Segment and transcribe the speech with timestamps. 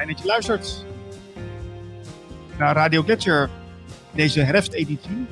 [0.00, 0.84] Fijn dat je luistert
[2.58, 3.50] naar Radio Gletscher,
[4.12, 5.26] deze herfsteditie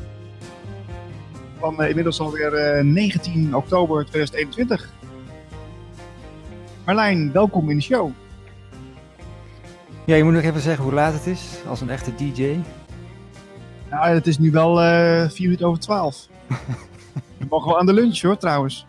[1.58, 4.92] van uh, inmiddels alweer uh, 19 oktober 2021.
[6.84, 8.10] Marlijn, welkom in de show.
[10.06, 12.58] Ja, je moet nog even zeggen hoe laat het is, als een echte DJ.
[13.90, 16.28] Nou, het is nu wel uh, vier minuten over twaalf.
[17.38, 18.86] We mogen wel aan de lunch hoor, trouwens.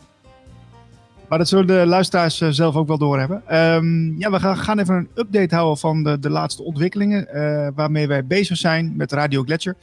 [1.29, 3.57] Maar dat zullen de luisteraars uh, zelf ook wel doorhebben.
[3.57, 7.27] Um, ja, we gaan, even een update houden van de, de laatste ontwikkelingen.
[7.33, 9.75] Uh, waarmee wij bezig zijn met Radio Gletscher.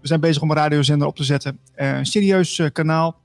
[0.00, 1.58] We zijn bezig om een radiozender op te zetten.
[1.76, 3.18] Uh, een serieus kanaal.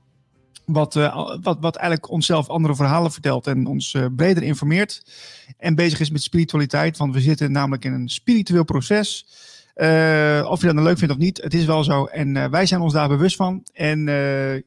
[0.64, 0.94] Wat,
[1.42, 5.02] wat, wat eigenlijk onszelf andere verhalen vertelt en ons breder informeert.
[5.58, 6.96] En bezig is met spiritualiteit.
[6.96, 9.26] Want we zitten namelijk in een spiritueel proces.
[10.44, 12.04] Of je dat nou leuk vindt of niet, het is wel zo.
[12.04, 13.62] En wij zijn ons daar bewust van.
[13.72, 14.04] En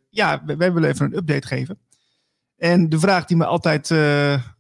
[0.10, 1.78] ja, wij willen even een update geven.
[2.60, 3.92] En de vraag die me altijd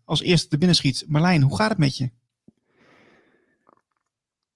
[0.06, 1.06] als eerste te binnen schiet.
[1.08, 2.12] Marlijn, hoe gaat het met je?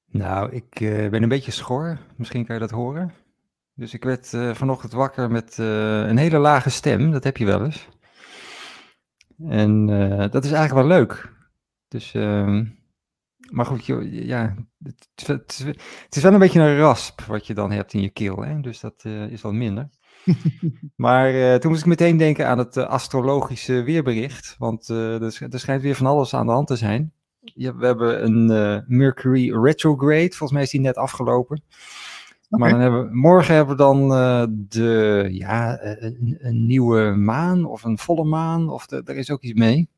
[0.05, 0.69] Nou, ik
[1.09, 1.99] ben een beetje schor.
[2.17, 3.13] Misschien kan je dat horen.
[3.73, 7.11] Dus ik werd vanochtend wakker met een hele lage stem.
[7.11, 7.87] Dat heb je wel eens.
[9.47, 9.85] En
[10.31, 11.33] dat is eigenlijk wel leuk.
[11.87, 12.65] Dus ehm,
[13.51, 15.75] maar goed, ja, het, het,
[16.09, 18.59] is wel een beetje een rasp wat je dan hebt in je keel, hè?
[18.59, 19.89] dus dat is wel minder.
[20.95, 25.59] maar uh, toen moest ik meteen denken aan het uh, astrologische weerbericht, want er, er,
[25.59, 27.13] schijnt weer van alles aan de hand te zijn.
[27.39, 31.63] Ja, we hebben een Mercury retrograde, volgens mij is die net afgelopen.
[32.49, 32.59] Okay.
[32.59, 34.07] Maar dan hebben we, morgen hebben we dan
[34.69, 39.41] de, ja, een, een, nieuwe maan of een volle maan, of de, er is ook
[39.41, 39.89] iets mee.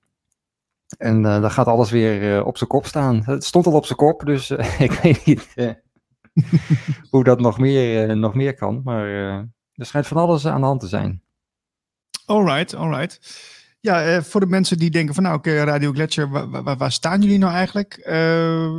[0.98, 3.22] En dan gaat alles weer op zijn kop staan.
[3.24, 4.52] Het stond al op zijn kop, dus
[4.88, 5.54] ik weet niet
[7.12, 8.82] hoe dat nog meer, nog meer kan.
[8.84, 11.22] Maar er schijnt van alles aan de hand te zijn.
[12.26, 13.20] Alright, alright.
[13.80, 17.38] Ja, voor de mensen die denken van nou oké, Radio Gletscher, waar, waar, staan jullie
[17.38, 18.00] nou eigenlijk?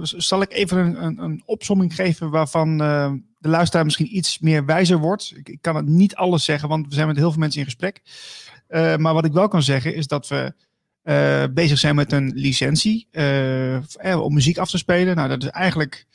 [0.00, 2.78] zal ik even een, een, een opsomming geven waarvan
[3.39, 5.33] de luisteraar misschien iets meer wijzer wordt?
[5.36, 7.67] Ik, ik, kan het niet alles zeggen, want we zijn met heel veel mensen in
[7.67, 8.02] gesprek.
[8.98, 10.55] maar wat ik wel kan zeggen is dat we
[11.55, 13.08] bezig zijn met een licentie
[14.01, 15.17] om muziek af te spelen.
[15.17, 16.06] Nou, dat is eigenlijk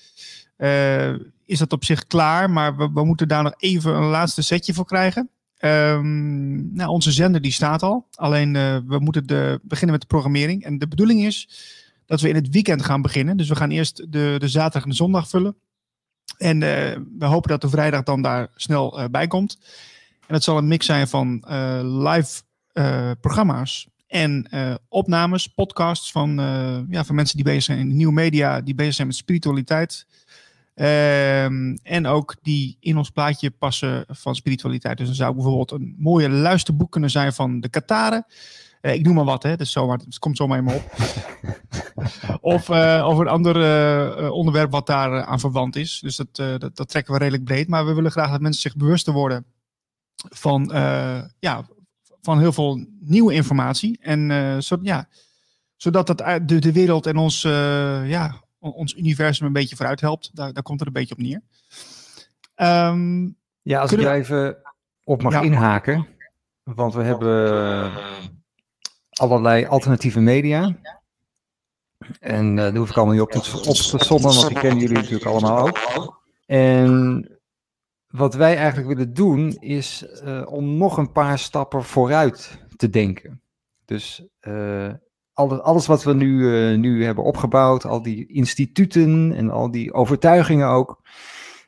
[1.46, 4.86] is dat op zich klaar, maar we, moeten daar nog even een laatste setje voor
[4.86, 5.30] krijgen.
[5.60, 8.08] Um, nou, onze zender die staat al.
[8.16, 8.54] Alleen
[8.88, 10.64] we moeten de, beginnen met de programmering.
[10.64, 11.50] En de bedoeling is
[12.06, 13.38] dat we in het weekend gaan beginnen.
[13.38, 15.56] Dus we gaan eerst de, de zaterdag en de zondag vullen.
[16.38, 16.60] En
[17.20, 19.58] we hopen dat de vrijdag dan daar snel bij komt.
[20.20, 21.44] En dat zal een mix zijn van
[22.04, 22.42] live
[23.22, 24.48] programma's en
[24.90, 26.36] opnames, podcasts van,
[26.90, 30.06] ja, van mensen die bezig zijn in nieuwe media, die bezig zijn met spiritualiteit.
[30.76, 34.98] Um, en ook die in ons plaatje passen van spiritualiteit.
[34.98, 38.26] Dus dan zou bijvoorbeeld een mooie luisterboek kunnen zijn van de Kataren.
[38.82, 39.56] Uh, ik noem maar wat, hè.
[39.56, 40.92] Dus zomaar, het komt zomaar in me op.
[42.54, 42.70] of,
[43.10, 46.00] of een ander onderwerp wat daar aan verwant is.
[46.00, 47.68] Dus dat, dat, dat, trekken we redelijk breed.
[47.68, 49.46] Maar we willen graag dat mensen zich bewuster worden
[50.30, 50.70] van,
[51.40, 51.66] ja,
[52.22, 53.98] van heel veel nieuwe informatie.
[54.02, 55.08] En uh, zo, ja,
[55.76, 56.18] zodat dat
[56.48, 60.36] de, de wereld en ons, uh, ja, ons universum een beetje vooruit helpt.
[60.36, 61.42] Daar, daar komt het een beetje op neer.
[62.56, 64.58] Um, ja, als ik er even
[65.04, 65.42] op mag ja.
[65.42, 66.08] inhaken.
[66.64, 67.92] Want we hebben
[69.10, 70.78] allerlei alternatieve media.
[72.20, 74.80] En uh, daar hoef ik allemaal niet op te, op te sommen, want die kennen
[74.80, 76.22] jullie natuurlijk allemaal ook.
[76.46, 77.28] En
[78.08, 83.42] wat wij eigenlijk willen doen is uh, om nog een paar stappen vooruit te denken.
[83.86, 84.94] Dus uh,
[85.42, 89.94] alles, alles, wat we nu, uh, nu hebben opgebouwd, al die instituten en al die
[89.94, 91.02] overtuigingen ook,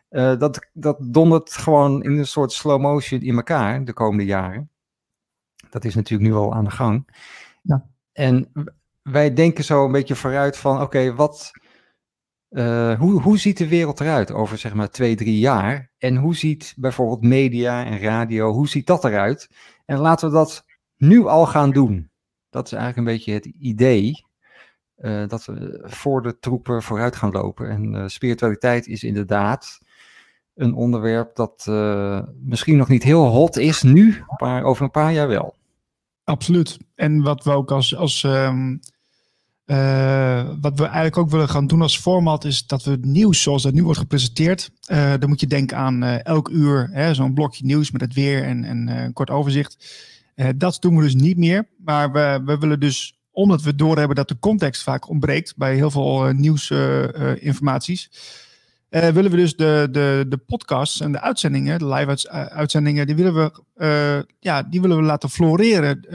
[0.09, 4.69] dat, dat dondert gewoon in een soort slow motion in elkaar de komende jaren.
[5.69, 7.07] Dat is natuurlijk nu al aan de gang.
[7.61, 7.85] Ja.
[8.11, 8.51] En
[9.01, 11.51] wij denken zo een beetje vooruit van, oké, okay, wat
[12.49, 15.91] uh, hoe, hoe ziet de wereld eruit over zeg maar twee, drie jaar?
[15.97, 19.49] En hoe ziet bijvoorbeeld media en radio, hoe ziet dat eruit?
[19.85, 20.65] En laten we dat
[20.97, 22.11] nu al gaan doen.
[22.53, 24.25] Dat is eigenlijk een beetje het idee.
[24.97, 27.69] Uh, dat we voor de troepen vooruit gaan lopen.
[27.69, 29.79] En uh, spiritualiteit is inderdaad
[30.55, 31.65] een onderwerp dat
[32.39, 35.55] misschien nog niet heel hot is nu, maar over een paar jaar wel.
[36.23, 36.77] Absoluut.
[36.95, 38.53] En wat we ook als, als uh,
[40.61, 43.63] wat we eigenlijk ook willen gaan doen als format is dat we het nieuws zoals
[43.63, 44.71] dat nu wordt gepresenteerd.
[45.19, 48.87] Dan moet je denken aan elk uur zo'n blokje nieuws met het weer en, en
[48.87, 49.77] een kort overzicht.
[50.55, 51.67] Dat doen we dus niet meer.
[51.77, 55.91] Maar we, we willen dus, omdat we doorhebben dat de context vaak ontbreekt bij heel
[55.91, 58.11] veel nieuwsinformaties.
[58.89, 63.33] willen we dus de, de, de podcasts en de uitzendingen, de live uitzendingen, die willen
[63.75, 66.05] we, ja, die willen we laten floreren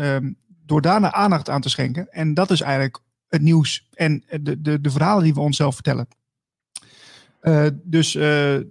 [0.67, 2.09] door daarna aandacht aan te schenken.
[2.11, 2.99] En dat is eigenlijk
[3.29, 6.09] het nieuws en de, de, de verhalen die we onszelf vertellen.
[7.82, 8.12] Dus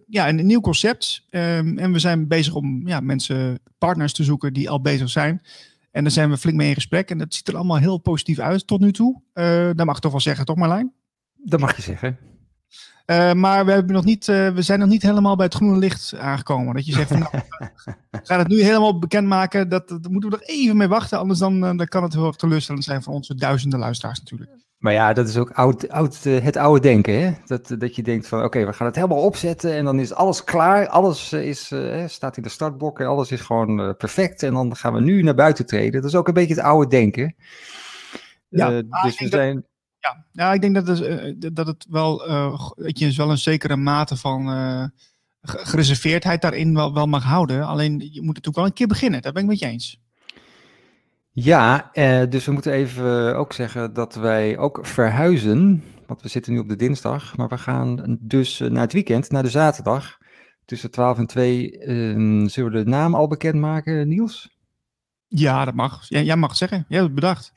[0.07, 1.25] ja, een, nieuw concept.
[1.29, 5.41] Ehm, en we zijn bezig om ja, mensen, partners te zoeken die al bezig zijn.
[5.91, 7.09] En daar zijn we flink mee in gesprek.
[7.09, 9.21] En dat ziet er allemaal heel positief uit tot nu toe.
[9.33, 10.93] Uh, dat mag ik toch wel zeggen, toch Marlijn?
[11.35, 12.17] Dat mag je zeggen.
[13.35, 16.75] Maar we, hebben nog niet, we zijn nog niet helemaal bij het groene licht aangekomen.
[16.75, 17.31] Dat je zegt, van, nou,
[18.11, 19.69] we gaan het nu helemaal bekendmaken.
[19.69, 21.19] Dat, dat moeten we nog even mee wachten.
[21.19, 24.51] Anders dan, dan kan het heel erg teleurstellend zijn voor onze duizenden luisteraars natuurlijk.
[24.77, 27.21] Maar ja, dat is ook oud, oud, het oude denken.
[27.21, 27.33] Hè?
[27.45, 30.43] Dat, dat je denkt van oké, we gaan het helemaal opzetten en dan is alles
[30.43, 30.87] klaar.
[30.87, 34.43] Alles is, uh, staat in de startblokken, alles is gewoon perfect.
[34.43, 36.01] En dan gaan we nu naar buiten treden.
[36.01, 37.35] Dat is ook een beetje het oude denken.
[38.49, 39.65] Ja, dus we zijn...
[39.99, 42.17] Ja, ja ik denk dat het, eh, dat het wel,
[42.75, 44.47] dat je dus wel een zekere mate van
[45.41, 47.65] gereserveerdheid daarin wel, wel mag houden.
[47.65, 49.21] Alleen je moet natuurlijk wel een keer beginnen.
[49.21, 49.99] Daar ben ik met je eens.
[51.39, 55.83] Ja, eh, dus we moeten even ook zeggen dat wij ook verhuizen.
[56.05, 59.43] Want we zitten nu op de dinsdag, maar we gaan dus naar het weekend, naar
[59.43, 60.17] de zaterdag.
[60.65, 64.57] Tussen 12 en 2 uh, zullen we de naam al bekendmaken, Niels?
[65.27, 66.05] Ja, dat mag.
[66.07, 66.85] Jij mag zeggen.
[66.87, 67.51] Jij hebt het bedacht.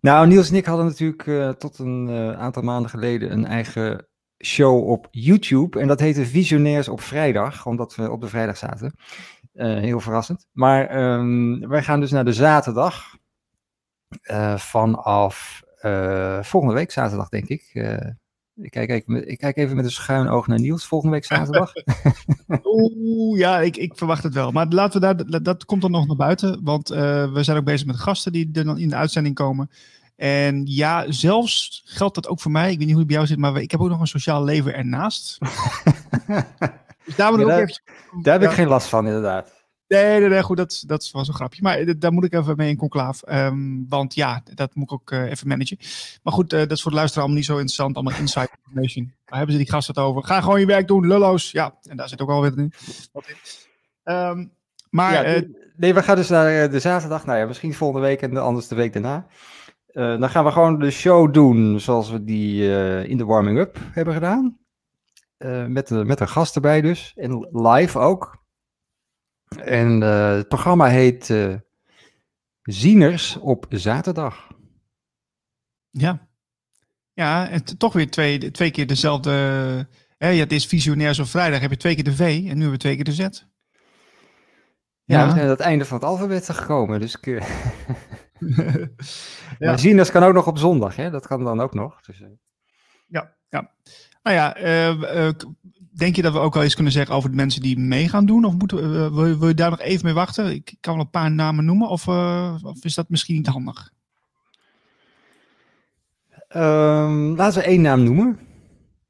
[0.00, 4.08] Nou, Niels en ik hadden natuurlijk uh, tot een uh, aantal maanden geleden een eigen
[4.44, 5.80] show op YouTube.
[5.80, 8.94] En dat heette Visionairs op vrijdag, omdat we op de vrijdag zaten.
[9.54, 10.46] Uh, heel verrassend.
[10.52, 13.16] Maar um, wij gaan dus naar de zaterdag.
[14.56, 15.62] vanaf
[16.40, 17.70] volgende week, zaterdag denk ik.
[18.54, 21.72] ik, kijk even, ik kijk even met een schuin oog naar Niels volgende week zaterdag.
[22.62, 24.52] Oeh, ja, ik, ik verwacht het wel.
[24.52, 26.60] Maar laten we daar, dat, dat komt dan nog naar buiten.
[26.62, 29.70] Want we zijn ook bezig met gasten die er dan in de uitzending komen.
[30.16, 32.70] En ja, zelfs geldt dat ook voor mij.
[32.70, 34.44] Ik weet niet hoe het bij jou zit, maar ik heb ook nog een sociaal
[34.44, 35.38] leven ernaast.
[37.04, 37.82] dus daar, moet ik ook even...
[38.22, 39.62] daar heb ik geen last van, inderdaad.
[39.88, 41.62] Nee, nee, nee, goed, dat, dat was een grapje.
[41.62, 43.22] Maar daar moet ik even mee in conclaaf.
[43.28, 45.78] Um, want ja, dat moet ik ook uh, even managen.
[46.22, 47.94] Maar goed, uh, dat is voor de luisteraar allemaal niet zo interessant.
[47.96, 49.12] Allemaal inside information.
[49.24, 50.24] Waar hebben ze die gasten het over?
[50.24, 51.50] Ga gewoon je werk doen, lullo's.
[51.50, 52.72] Ja, en daar zit ook alweer in.
[54.04, 54.52] Um,
[54.90, 55.12] maar...
[55.12, 57.26] Ja, uh, nee, we gaan dus naar de zaterdag.
[57.26, 59.26] Nou ja, misschien volgende week en anders de week daarna.
[59.92, 62.68] Dan gaan we gewoon de show doen zoals we die
[63.06, 64.58] in de warming-up hebben gedaan.
[65.44, 67.12] Uh, met, de, met een gast erbij dus.
[67.16, 68.42] En live ook.
[69.56, 71.34] En het programma heet
[72.62, 74.48] Zieners op zaterdag.
[75.90, 76.28] Ja.
[77.12, 79.30] Ja, en toch weer twee, twee keer dezelfde...
[80.16, 82.48] Hè, ja, het is visionairs op vrijdag heb je twee keer de V en nu
[82.48, 83.18] hebben we twee keer de Z.
[83.18, 83.30] Ja,
[85.04, 85.24] ja.
[85.24, 87.24] we zijn aan het einde van het alfabet gekomen, dus ik...
[89.58, 89.68] ja.
[89.68, 91.10] Maar Zieners kan ook nog op zondag, hè?
[91.10, 92.00] Dat kan dan ook nog.
[92.00, 92.22] Dus.
[93.06, 93.74] Ja, ja.
[94.24, 95.28] Nou ja, uh, uh,
[95.92, 98.26] denk je dat we ook wel iets kunnen zeggen over de mensen die mee gaan
[98.26, 98.44] doen?
[98.44, 100.54] Of moeten, wil, wil, je daar nog even mee wachten?
[100.54, 102.08] Ik kan wel een paar namen noemen, of,
[102.62, 103.92] of is dat misschien niet handig?
[106.56, 108.38] Um, laten we één naam noemen.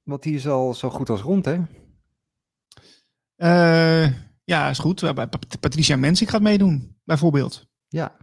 [0.03, 1.61] Want die is al zo goed als rond, hè?
[4.45, 5.15] ja, is goed.
[5.61, 7.67] Patricia Mensing gaat meedoen, bijvoorbeeld.
[7.89, 8.17] Ja,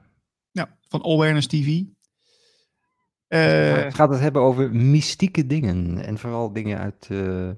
[0.51, 1.83] ja, van Awareness TV.
[3.38, 6.06] Het gaat het hebben over mystieke dingen.
[6.06, 7.50] En vooral dingen uit, uh,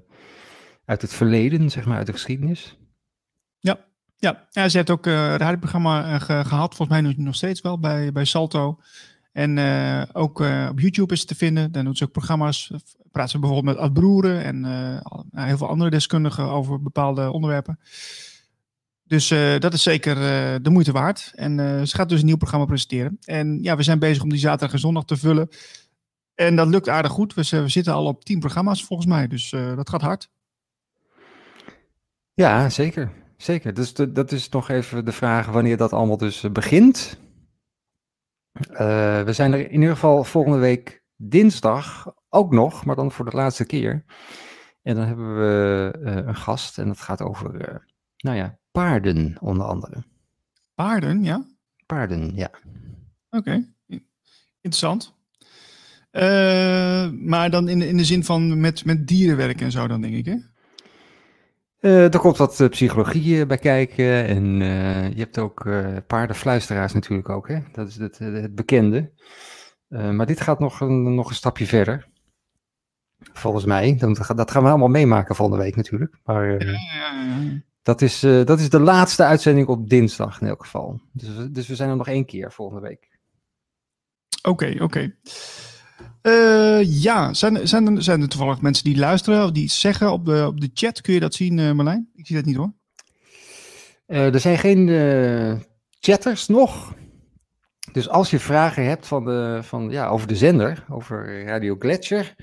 [0.84, 2.78] uit het verleden, zeg maar, uit de geschiedenis.
[3.58, 3.78] Ja,
[4.16, 4.46] ja.
[4.50, 8.12] ja ze heeft ook uh, het radioprogramma ge gehad, volgens mij nog steeds wel, bij,
[8.12, 8.78] bij Salto.
[9.32, 9.58] En
[10.12, 10.40] ook
[10.70, 11.72] op YouTube is het te vinden.
[11.72, 12.70] Dan doet ze ook programma's.
[13.12, 14.64] Praat ze bijvoorbeeld met Ad Broeren en
[15.34, 17.78] heel veel andere deskundigen over bepaalde onderwerpen.
[19.06, 21.32] Dus uh, dat is zeker uh, de moeite waard.
[21.34, 23.18] En uh, ze gaat dus een nieuw programma presenteren.
[23.24, 25.48] En ja, we zijn bezig om die zaterdag en zondag te vullen.
[26.34, 27.34] En dat lukt aardig goed.
[27.34, 29.26] We, we zitten al op tien programma's volgens mij.
[29.26, 30.30] Dus dat gaat hard.
[32.34, 33.12] Ja, zeker.
[33.36, 33.74] Zeker.
[33.74, 37.18] Dus dat is nog even de vraag wanneer dat allemaal dus begint.
[38.68, 43.36] we zijn er in ieder geval volgende week dinsdag ook nog, maar dan voor de
[43.36, 44.04] laatste keer.
[44.82, 45.92] En dan hebben we
[46.26, 47.52] een gast en dat gaat over,
[48.16, 50.04] nou ja, paarden onder andere.
[50.74, 51.46] Paarden, ja?
[51.86, 52.50] Paarden, ja.
[53.30, 53.68] Oké, okay.
[54.60, 55.14] interessant.
[56.12, 59.86] Uh, maar dan in de, in de zin van met, met dieren werken en zo
[59.86, 60.36] dan, denk ik, hè?
[61.80, 65.68] Uh, er komt wat psychologie bij kijken en uh, je hebt ook
[66.06, 67.58] paardenfluisteraars natuurlijk ook, hè?
[67.72, 69.12] Dat is het, het bekende.
[69.88, 72.08] maar dit gaat nog een, nog een stapje verder.
[73.32, 73.96] Volgens mij.
[73.96, 76.18] Dat, dat gaan we allemaal meemaken volgende week natuurlijk.
[76.24, 77.62] Maar, ja, ja, ja.
[77.84, 81.00] Dat is, uh, dat is de laatste uitzending op dinsdag in elk geval.
[81.12, 83.08] Dus, dus we zijn er nog één keer volgende week.
[84.42, 84.82] Oké, okay, oké.
[84.82, 85.16] Okay.
[86.22, 90.12] Uh, ja, zijn, zijn, er, zijn er toevallig mensen die luisteren of die iets zeggen
[90.12, 91.00] op de, op de chat?
[91.00, 92.10] Kun je dat zien, uh, Marlijn?
[92.14, 92.72] Ik zie dat niet hoor.
[94.06, 94.88] er zijn geen
[96.00, 96.94] chatters nog.
[97.92, 102.34] Dus als je vragen hebt van de, van, ja, over de zender, over Radio Gletscher,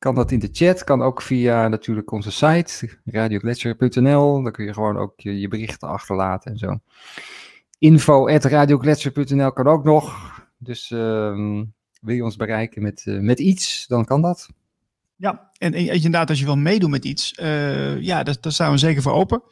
[0.00, 0.84] kan dat in de chat.
[0.84, 4.42] Kan ook via natuurlijk onze site, radiogletscher.nl.
[4.42, 6.78] Daar kun je gewoon ook je, berichten achterlaten en zo.
[7.78, 10.32] Info.radiogletscher.nl kan ook nog.
[10.58, 11.64] Dus ehm,
[12.00, 14.48] wil je ons bereiken met, uh, met iets, dan kan dat.
[15.16, 18.70] Ja, en, en inderdaad, als je wil meedoen met iets, uh, ja, daar, daar staan
[18.70, 19.42] we zeker voor open.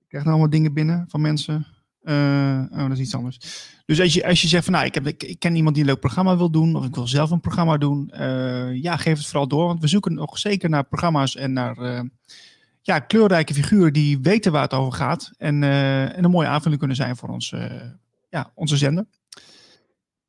[0.00, 1.66] Ik krijg nog allemaal dingen binnen van mensen.
[2.02, 3.38] Uh, oh, dat is iets anders.
[3.86, 5.90] Dus als je, als je zegt van nou, ik, heb, ik, ken iemand die een
[5.90, 9.26] leuk programma wil doen, of ik wil zelf een programma doen, uh, ja, geef het
[9.26, 9.66] vooral door.
[9.66, 12.00] Want we zoeken nog zeker naar programma's en naar uh,
[12.80, 15.30] ja, kleurrijke figuren die weten waar het over gaat.
[15.36, 17.54] En, en een mooie aanvulling kunnen zijn voor ons,
[18.28, 19.06] ja, onze zender.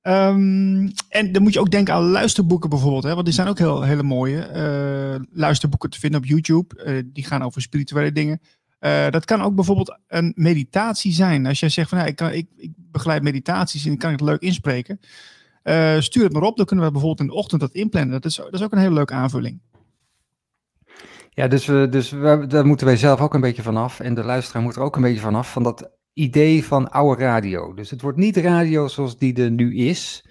[0.02, 3.04] Um, en dan moet je ook denken aan luisterboeken bijvoorbeeld.
[3.04, 7.04] Hè, want die zijn ook heel, hele mooie luisterboeken te vinden op YouTube.
[7.14, 8.42] die gaan over spirituele dingen.
[8.86, 11.46] Uh, dat kan ook bijvoorbeeld een meditatie zijn.
[11.46, 14.22] Als jij zegt van ja, ik, kan, ik, ik begeleid meditaties en ik kan het
[14.22, 15.00] leuk inspreken.
[15.64, 18.12] Uh, stuur het maar op, dan kunnen we bijvoorbeeld in de ochtend dat inplannen.
[18.12, 19.60] Dat is, dat is ook een hele leuke aanvulling.
[21.30, 24.00] Ja, dus, we, dus we, daar moeten wij zelf ook een beetje vanaf.
[24.00, 25.52] En de luisteraar moet er ook een beetje vanaf.
[25.52, 27.74] Van dat idee van oude radio.
[27.74, 30.26] Dus het wordt niet radio zoals die er nu is.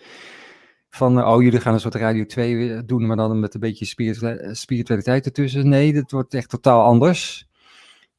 [0.88, 3.85] Van, oh, jullie gaan een soort Radio 2 doen, maar dan met een beetje
[4.52, 5.68] spiritualiteit ertussen.
[5.68, 7.50] Nee, het wordt echt totaal anders.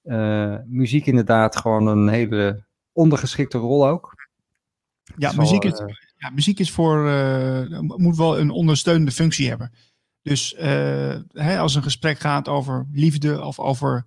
[0.04, 4.16] Uh, muziek inderdaad gewoon een hele ondergeschikte rol ook.
[5.18, 9.72] Ja, muziek, is, uh, ja muziek is voor, uh, moet wel een ondersteunende functie hebben.
[10.22, 10.56] Dus
[11.32, 14.06] hè, als een gesprek gaat over liefde of over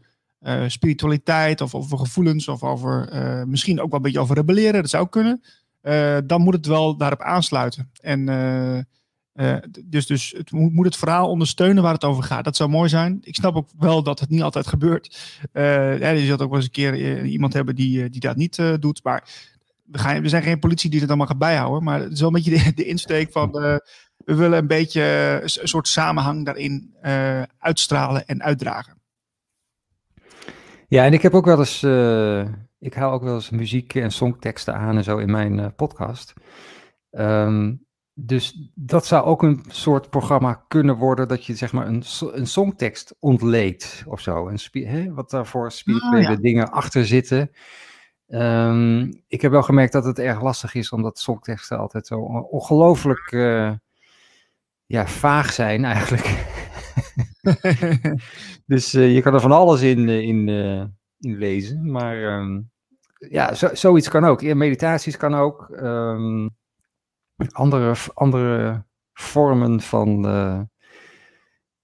[0.67, 3.09] spiritualiteit of over gevoelens of over
[3.49, 5.43] misschien ook wel een beetje over rebelleren, dat zou kunnen.
[6.27, 7.91] dan moet het wel daarop aansluiten.
[8.01, 8.25] En
[9.37, 12.45] uh, dus dus het moet, het verhaal ondersteunen waar het over gaat.
[12.45, 13.19] Dat zou mooi zijn.
[13.23, 15.19] Ik snap ook wel dat het niet altijd gebeurt.
[15.53, 18.63] Uh, je zult ook wel eens een keer uh, iemand hebben die, die dat niet
[18.81, 19.05] doet.
[19.05, 19.29] Maar
[19.85, 21.83] we, gaan, we zijn geen politie die het allemaal gaat bijhouden.
[21.85, 23.51] Maar het is wel een beetje de, de insteek van...
[23.51, 25.03] we willen een beetje
[25.43, 26.97] een soort samenhang daarin
[27.59, 29.03] uitstralen en uitdragen.
[30.89, 31.83] Ja, en ik heb ook wel eens...
[32.79, 36.33] ik haal ook wel eens muziek en songteksten aan en zo in mijn podcast.
[37.11, 37.86] Um,
[38.19, 42.47] dus dat zou ook een soort programma kunnen worden dat je zeg maar een, een
[42.47, 44.49] songtekst ontleedt of zo.
[44.49, 47.51] En hè, wat daarvoor spirituele oh, dingen achter zitten.
[48.29, 52.19] Um, ik heb wel gemerkt dat het erg lastig is, omdat songteksten altijd zo
[52.51, 53.73] ongelooflijk uh,
[54.87, 56.45] ja, vaag zijn eigenlijk.
[58.67, 60.49] dus uh, je kan er van alles in, uh, in,
[61.19, 61.91] in lezen.
[61.91, 62.71] Maar um,
[63.19, 64.43] ja, zo, zoiets kan ook.
[64.43, 65.69] Meditaties kan ook.
[65.71, 66.57] Um,
[67.53, 70.61] andere, andere vormen van, uh,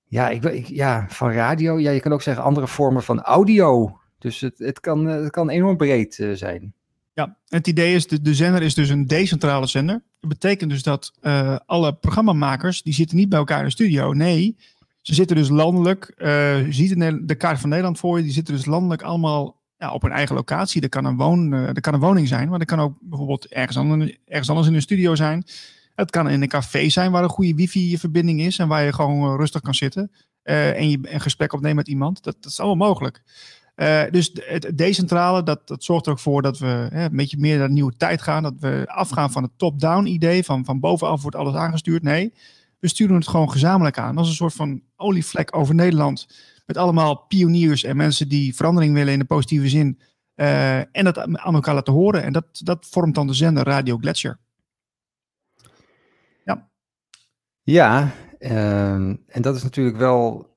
[0.05, 1.79] ja, ik, ja, van radio.
[1.79, 4.01] Ja, je kan ook zeggen andere vormen van audio.
[4.19, 6.75] Dus het, het, kan, het kan enorm breed uh, zijn.
[7.13, 10.03] Ja, het idee is, de, de zender is dus een decentrale zender.
[10.21, 14.13] Dat betekent dus dat uh, alle programmamakers, die zitten niet bij elkaar in de studio.
[14.13, 14.57] Nee,
[15.01, 16.15] ze zitten dus landelijk.
[16.17, 20.03] je ziet de kaart van Nederland voor je, die zitten dus landelijk allemaal ja, op
[20.03, 20.81] een eigen locatie.
[20.81, 23.77] Dat kan een, woon, dat kan een woning zijn, maar dat kan ook bijvoorbeeld ergens
[23.77, 25.45] anders, ergens anders in een studio zijn.
[25.95, 29.31] Het kan in een café zijn waar een goede wifi-verbinding is en waar je gewoon
[29.31, 30.11] uh, rustig kan zitten
[30.45, 32.23] uh, en je een gesprek opneemt met iemand.
[32.23, 33.23] Dat, dat is allemaal mogelijk.
[34.11, 37.59] dus het decentrale, dat, dat zorgt er ook voor dat we hè, een beetje meer
[37.59, 38.43] naar nieuwe tijd gaan.
[38.43, 42.03] Dat we afgaan van het top-down idee, van, van bovenaf wordt alles aangestuurd.
[42.03, 42.33] Nee,
[42.79, 44.19] we sturen het gewoon gezamenlijk aan.
[44.19, 46.27] Is een soort van olievlek over Nederland
[46.73, 50.01] met allemaal pioniers en mensen die verandering willen in de positieve zin.
[50.37, 52.23] Uh, en dat aan elkaar laten horen.
[52.23, 54.39] En dat, dat vormt dan de zender Radio Gletscher.
[56.45, 56.69] Ja.
[57.63, 60.51] Ja, um, en dat is natuurlijk wel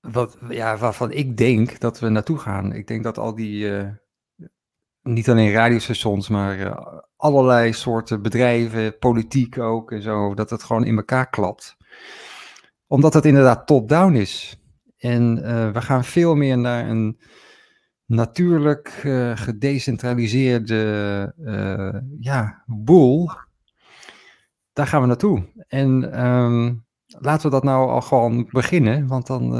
[0.00, 2.72] wat, ja, waarvan ik denk dat we naartoe gaan.
[2.72, 3.88] Ik denk dat al die, uh,
[5.02, 10.84] niet alleen radiostations, maar uh, allerlei soorten bedrijven, politiek ook en zo, dat het gewoon
[10.84, 11.76] in elkaar klapt.
[12.86, 14.58] Omdat het inderdaad top-down is.
[15.04, 17.20] En uh, we gaan veel meer naar een
[18.06, 23.30] natuurlijk uh, gedecentraliseerde uh, ja, boel.
[24.72, 25.46] Daar gaan we naartoe.
[25.68, 29.52] En um, laten we dat nou al gewoon beginnen, want dan,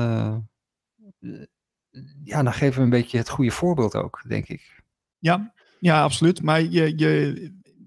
[2.25, 4.83] ja, dan geven we een beetje het goede voorbeeld ook, denk ik.
[5.19, 6.43] Ja, ja absoluut.
[6.43, 7.33] Maar je, je,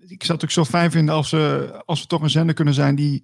[0.08, 1.34] ik zou het ook zo fijn vinden als
[1.86, 3.24] als we toch een zender kunnen zijn die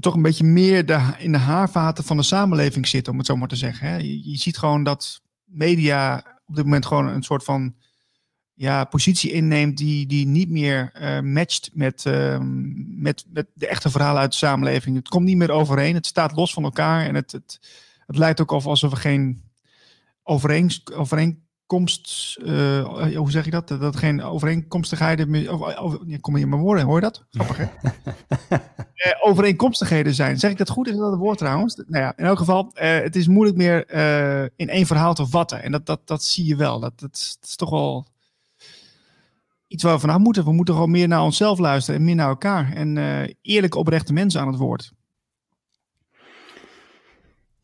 [0.00, 3.48] toch een beetje meer in de haarvaten van de samenleving zit, om het zo maar
[3.48, 3.88] te zeggen.
[3.88, 3.96] Hè.
[3.96, 7.74] Je, ziet gewoon dat media op dit moment gewoon een soort van
[8.54, 12.38] ja, positie inneemt die, die niet meer uh, matcht met, uh,
[12.86, 14.96] met, met de echte verhalen uit de samenleving.
[14.96, 17.60] Het komt niet meer overeen, het staat los van elkaar en het, het,
[18.06, 19.42] het lijkt ook alsof we geen
[20.22, 23.68] overeen, overeen overeenkomst, uh, hoe zeg je dat?
[23.68, 27.24] Dat geen overeenkomstigheden, of, of, kom je in mijn woorden, hoor je dat?
[27.30, 27.66] Grappig hè?
[28.56, 30.38] uh, overeenkomstigheden zijn.
[30.38, 30.88] Zeg ik dat goed?
[30.88, 31.76] Is dat het woord trouwens?
[31.76, 33.90] Nou ja, in elk geval, uh, het is moeilijk meer
[34.56, 35.62] in één verhaal te vatten.
[35.62, 36.80] En dat, dat, dat zie je wel.
[36.80, 38.06] Dat, dat, is toch wel
[39.66, 40.44] iets waar we vanaf moeten.
[40.44, 42.72] We moeten gewoon meer naar onszelf luisteren en meer naar elkaar.
[42.72, 42.98] En
[43.42, 44.92] eerlijke, oprechte mensen aan het woord.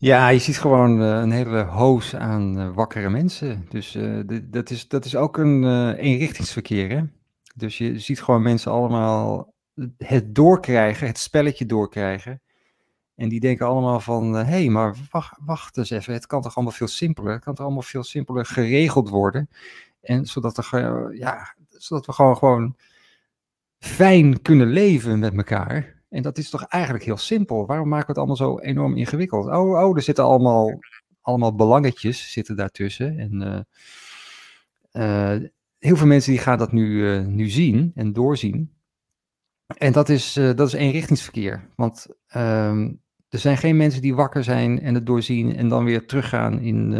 [0.00, 3.66] Ja, je ziet gewoon uh, een hele hoos aan uh, wakkere mensen.
[3.68, 5.64] Dus uh, dat, is, dat is ook een
[5.94, 6.90] eenrichtingsverkeer.
[6.90, 7.02] Hè?
[7.54, 9.54] Dus je ziet gewoon mensen allemaal
[9.96, 12.40] het doorkrijgen, het spelletje doorkrijgen.
[13.14, 16.56] En die denken allemaal van, hé, hey, maar wacht, wacht eens even, het kan toch
[16.56, 17.32] allemaal veel simpeler?
[17.32, 19.48] Het kan toch allemaal veel simpeler geregeld worden?
[20.00, 22.76] En zodat, er, ja, zodat we gewoon, gewoon
[23.78, 25.97] fijn kunnen leven met elkaar.
[26.08, 27.66] En dat is toch eigenlijk heel simpel.
[27.66, 29.46] Waarom maken we het allemaal zo enorm ingewikkeld?
[29.46, 30.78] Oh, oh er zitten allemaal,
[31.20, 33.18] allemaal belangetjes zitten daartussen.
[33.18, 33.66] En
[34.92, 35.48] uh, uh,
[35.78, 38.72] heel veel mensen die gaan dat nu, uh, nu zien en doorzien.
[39.66, 41.68] En dat is, dat is eenrichtingsverkeer.
[41.76, 42.92] Want ehm,
[43.28, 46.92] er zijn geen mensen die wakker zijn en het doorzien en dan weer teruggaan in,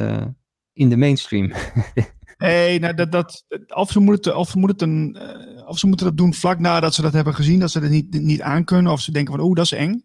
[0.73, 1.53] in de mainstream.
[2.39, 5.19] Nee, nou, dat, dat, of, ze moeten, of, ze moeten een,
[5.67, 8.21] of ze moeten dat doen vlak nadat ze dat hebben gezien, dat ze het niet,
[8.21, 8.93] niet aankunnen.
[8.93, 10.03] Of ze denken van, oeh, dat is eng.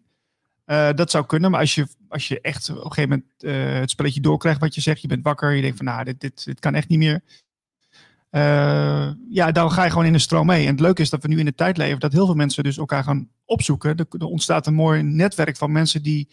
[0.66, 3.80] Uh, dat zou kunnen, maar als je, als je echt op een gegeven moment uh,
[3.80, 6.44] het spelletje doorkrijgt wat je zegt, je bent wakker, je denkt van, nou, dit, dit,
[6.44, 7.22] dit kan echt niet meer.
[9.28, 10.64] ja, dan ga je gewoon in de stroom mee.
[10.64, 12.64] En het leuke is dat we nu in de tijd leven dat heel veel mensen
[12.64, 13.96] dus elkaar gaan opzoeken.
[13.96, 16.28] Er, ontstaat een mooi netwerk van mensen die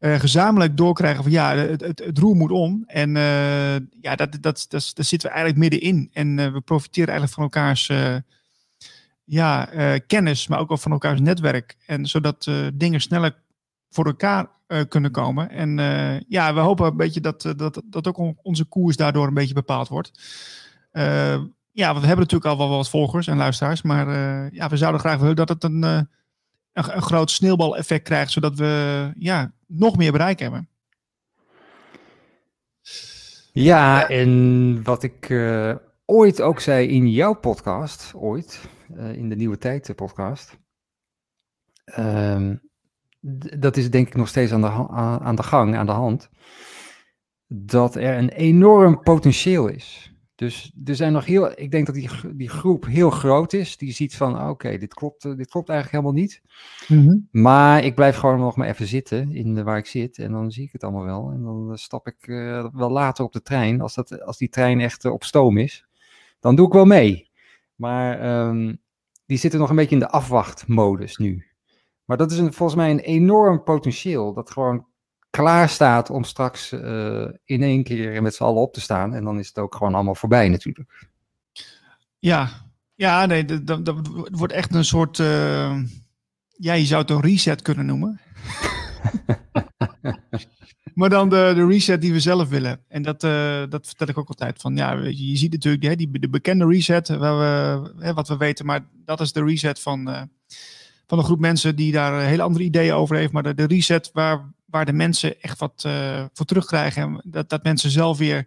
[0.00, 2.84] gezamenlijk doorkrijgen van ja, het, het, het roer moet om.
[2.86, 6.10] En uh, ja, dat, dat, dat, daar zitten we eigenlijk middenin.
[6.12, 7.92] En uh, we profiteren eigenlijk van elkaars
[9.24, 9.68] ja,
[10.06, 11.76] kennis, maar ook van elkaars netwerk.
[11.86, 13.34] En zodat dingen sneller
[13.90, 14.46] voor elkaar
[14.88, 15.50] kunnen komen.
[15.50, 15.76] En
[16.28, 19.88] ja, we hopen een beetje dat, dat, dat ook onze koers daardoor een beetje bepaald
[19.88, 20.10] wordt.
[21.72, 24.06] ja, we hebben natuurlijk al wel wat volgers en luisteraars, maar
[24.52, 26.08] ja, we zouden graag willen dat het een,
[26.72, 30.68] een, groot sneeuwbaleffect krijgt, zodat we ja, nog meer bereik hebben.
[33.52, 38.60] Ja, en wat ik uh, ooit ook zei in jouw podcast, ooit,
[38.96, 40.58] uh, in de Nieuwe Tijd eh, podcast,
[41.98, 42.50] uh,
[43.58, 44.88] dat is denk ik nog steeds aan de,
[45.20, 46.28] aan de gang, aan de hand,
[47.46, 50.09] dat er een enorm potentieel is
[50.40, 53.76] dus er zijn nog heel, ik denk dat die, die groep heel groot is.
[53.76, 56.42] Die ziet van, oké, dit, klopt, dit klopt eigenlijk helemaal niet.
[56.88, 57.18] Mhm.
[57.30, 60.18] Maar ik blijf gewoon nog maar even zitten in de, waar ik zit.
[60.18, 61.30] En dan zie ik het allemaal wel.
[61.30, 63.80] En dan stap ik uh, wel later op de trein.
[63.80, 65.86] Als, dat, als die trein echt uh, op stoom is,
[66.38, 67.30] dan doe ik wel mee.
[67.74, 68.80] Maar um,
[69.26, 71.46] die zitten nog een beetje in de afwachtmodus nu.
[72.04, 74.32] Maar dat is een, volgens mij een enorm potentieel.
[74.32, 74.86] Dat gewoon
[75.30, 79.14] klaar staat om straks uh, in één keer met z'n allen op te staan.
[79.14, 81.08] En dan is het ook gewoon allemaal voorbij natuurlijk.
[82.18, 82.50] Ja,
[82.94, 83.96] ja nee, dat, dat
[84.30, 85.82] wordt echt een soort, uh,
[86.48, 88.20] ja, je zou het een reset kunnen noemen.
[90.94, 92.84] maar dan de, de reset die we zelf willen.
[92.88, 94.60] En dat, uh, dat vertel ik ook altijd.
[94.60, 98.28] Van, ja, je, je ziet natuurlijk hè, die, de bekende reset, waar we, hè, wat
[98.28, 98.66] we weten.
[98.66, 100.28] Maar dat is de reset van,
[101.06, 103.32] van een groep mensen die daar hele andere ideeën over heeft.
[103.32, 107.20] Maar de, de reset waar, waar de mensen echt wat uh, voor terugkrijgen.
[107.24, 108.46] Dat, dat mensen zelf weer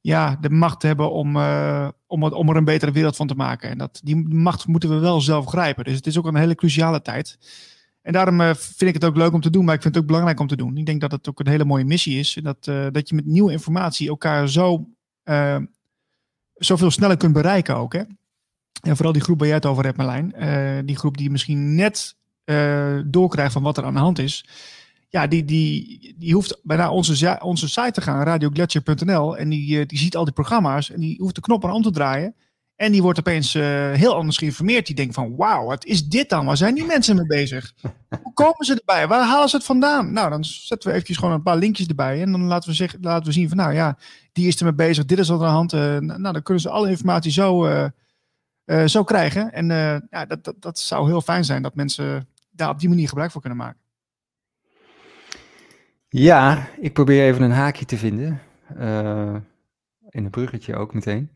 [0.00, 3.70] ja, de macht hebben om, uh, om, om er een betere wereld van te maken.
[3.70, 5.84] En dat, die macht moeten we wel zelf grijpen.
[5.84, 7.38] Dus het is ook een hele cruciale tijd.
[8.02, 10.02] En daarom uh, vind ik het ook leuk om te doen, maar ik vind het
[10.02, 10.76] ook belangrijk om te doen.
[10.76, 12.38] Ik denk dat het ook een hele mooie missie is.
[12.42, 14.88] Dat, dat je met nieuwe informatie elkaar zo
[16.54, 17.92] zoveel sneller kunt bereiken ook.
[17.92, 18.02] Hè?
[18.80, 20.86] En vooral die groep waar jij het over hebt, Marlijn.
[20.86, 22.16] die groep die misschien net
[23.04, 24.44] doorkrijgt van wat er aan de hand is
[25.14, 29.36] ja, die, die, die hoeft bijna onze, onze site te gaan, radioglacier.nl.
[29.36, 31.82] En die, eh, die ziet al die programma's en die hoeft de knop aan om
[31.82, 32.34] te draaien.
[32.76, 34.86] En die wordt opeens uh, heel anders geïnformeerd.
[34.86, 36.46] Die denkt van, wauw, wat is dit dan?
[36.46, 37.72] Waar zijn die mensen mee bezig?
[38.22, 39.08] Hoe komen ze erbij?
[39.08, 40.12] Waar halen ze het vandaan?
[40.12, 42.22] Nou, dan zetten we eventjes gewoon een paar linkjes erbij.
[42.22, 43.98] En dan laten we, zeg, laten we zien van, nou ja,
[44.32, 45.04] die is er mee bezig.
[45.04, 45.72] Dit is al aan de hand.
[45.72, 47.68] Uh, nou, dan kunnen ze alle informatie zo,
[48.86, 49.52] zo krijgen.
[49.52, 49.66] En
[50.10, 53.30] ja, dat, dat, dat zou heel fijn zijn dat mensen daar op die manier gebruik
[53.30, 53.83] van kunnen maken.
[56.16, 58.40] Ja, ik probeer even een haakje te vinden.
[58.78, 59.34] Uh,
[60.08, 61.30] in een bruggetje ook meteen.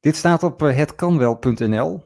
[0.00, 2.04] Dit staat op uh, hetkanwel.nl.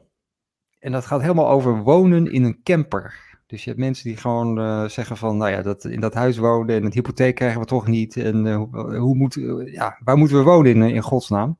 [0.79, 3.13] En dat gaat helemaal over wonen in een camper.
[3.45, 6.37] Dus je hebt mensen die gewoon uh, zeggen van, nou ja, dat, in dat huis
[6.37, 8.17] wonen en een hypotheek krijgen we toch niet.
[8.17, 8.53] En
[8.95, 9.33] hoe moet,
[9.65, 11.57] ja, waar moeten we wonen in, in godsnaam?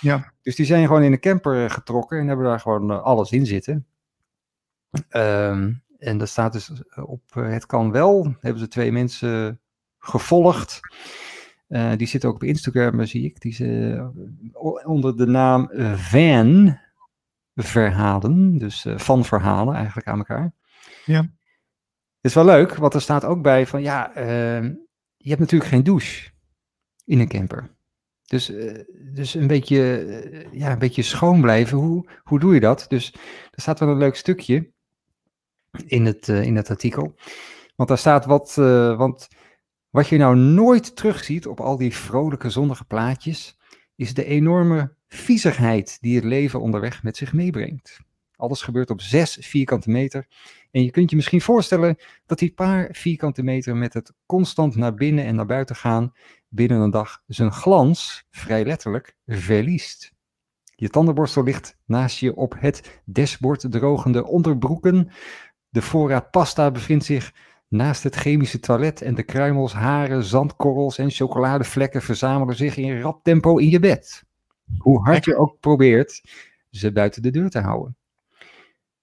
[0.00, 0.32] Ja.
[0.42, 3.86] Dus die zijn gewoon in een camper getrokken en hebben daar gewoon alles in zitten.
[5.10, 9.60] Um, en dat staat dus eh, op eh, Het Kan Wel, hebben ze twee mensen
[9.98, 10.80] gevolgd.
[11.96, 13.40] die zit ook op Instagram, zie ik.
[13.40, 13.60] Die is
[14.84, 16.78] onder de naam Van
[17.54, 18.58] Verhalen.
[18.58, 20.52] Dus van verhalen eigenlijk aan elkaar.
[21.04, 21.20] Ja.
[21.20, 24.74] Het is wel leuk, want er staat ook bij van ja, ehm,
[25.16, 26.30] je hebt natuurlijk geen douche
[27.04, 27.70] in een camper.
[28.24, 28.52] Dus,
[29.14, 32.84] dus een, beetje, ja, een beetje schoon blijven, hoe, hoe doe je dat?
[32.88, 33.12] Dus
[33.50, 34.71] er staat wel een leuk stukje
[35.86, 37.14] in het, uh, in het artikel.
[37.76, 38.54] Want daar staat wat,
[38.96, 39.28] want
[39.90, 43.58] wat je nou nooit terugziet op al die vrolijke zonnige plaatjes,
[43.96, 48.00] is de enorme viezigheid die het leven onderweg met zich meebrengt.
[48.36, 50.26] Alles gebeurt op 6 vierkante meter.
[50.70, 54.94] En je kunt je misschien voorstellen dat die paar vierkante meter met het constant naar
[54.94, 56.12] binnen en naar buiten gaan
[56.48, 60.12] binnen een dag zijn glans, vrij letterlijk, verliest.
[60.74, 65.10] Je tandenborstel ligt naast je op het dashboard drogende onderbroeken.
[65.72, 67.32] De voorraad pasta bevindt zich
[67.68, 73.22] naast het chemische toilet en de kruimels, haren, zandkorrels en chocoladevlekken verzamelen zich in rap
[73.22, 74.24] tempo in je bed.
[74.78, 76.22] Hoe hard je ook probeert
[76.70, 77.96] ze buiten de deur te houden.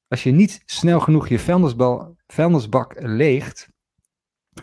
[0.07, 1.39] Als je niet snel genoeg je
[2.27, 3.69] vuilnisbak leegt,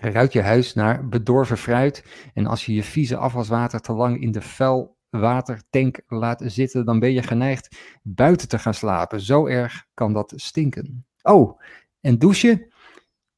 [0.01, 2.05] ruikt je huis naar bedorven fruit.
[2.35, 7.13] En als je je vieze afwaswater te lang in de vuilwatertank laat zitten, dan ben
[7.13, 9.21] je geneigd buiten te gaan slapen.
[9.21, 11.07] Zo erg kan dat stinken.
[11.23, 11.61] Oh,
[12.01, 12.75] en douchen?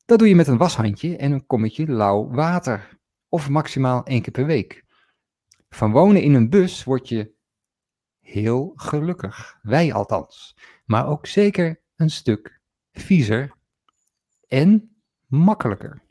[0.04, 2.98] Dat doe je met een washandje en een kommetje lauw water.
[3.28, 4.84] Of maximaal één keer per week.
[5.68, 7.34] Van wonen in een bus word je
[8.20, 9.58] heel gelukkig.
[9.62, 10.56] Wij althans.
[10.84, 12.60] Maar ook zeker een stuk
[12.92, 13.52] viezer
[14.46, 16.02] en makkelijker.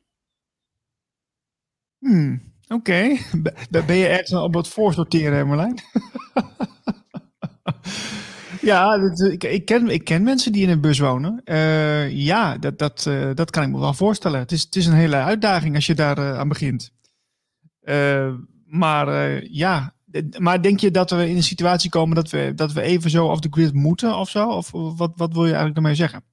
[1.98, 3.18] Hmm, Oké,
[3.70, 5.80] ben je ergens op het voorsorteren, Marlijn?
[8.68, 8.96] ja,
[9.32, 11.42] ik, ik, ken, ik ken mensen die in een bus wonen.
[11.46, 14.40] Uh, ja, dat, dat, uh, dat kan ik me wel voorstellen.
[14.40, 16.92] Het is, het is een hele uitdaging als je daar uh, aan begint.
[18.66, 19.94] maar ja,
[20.38, 23.26] maar denk je dat we in een situatie komen dat we, dat we even zo
[23.26, 24.50] off the grid moeten of zo?
[24.50, 26.24] Of wat, wat wil je eigenlijk daarmee zeggen?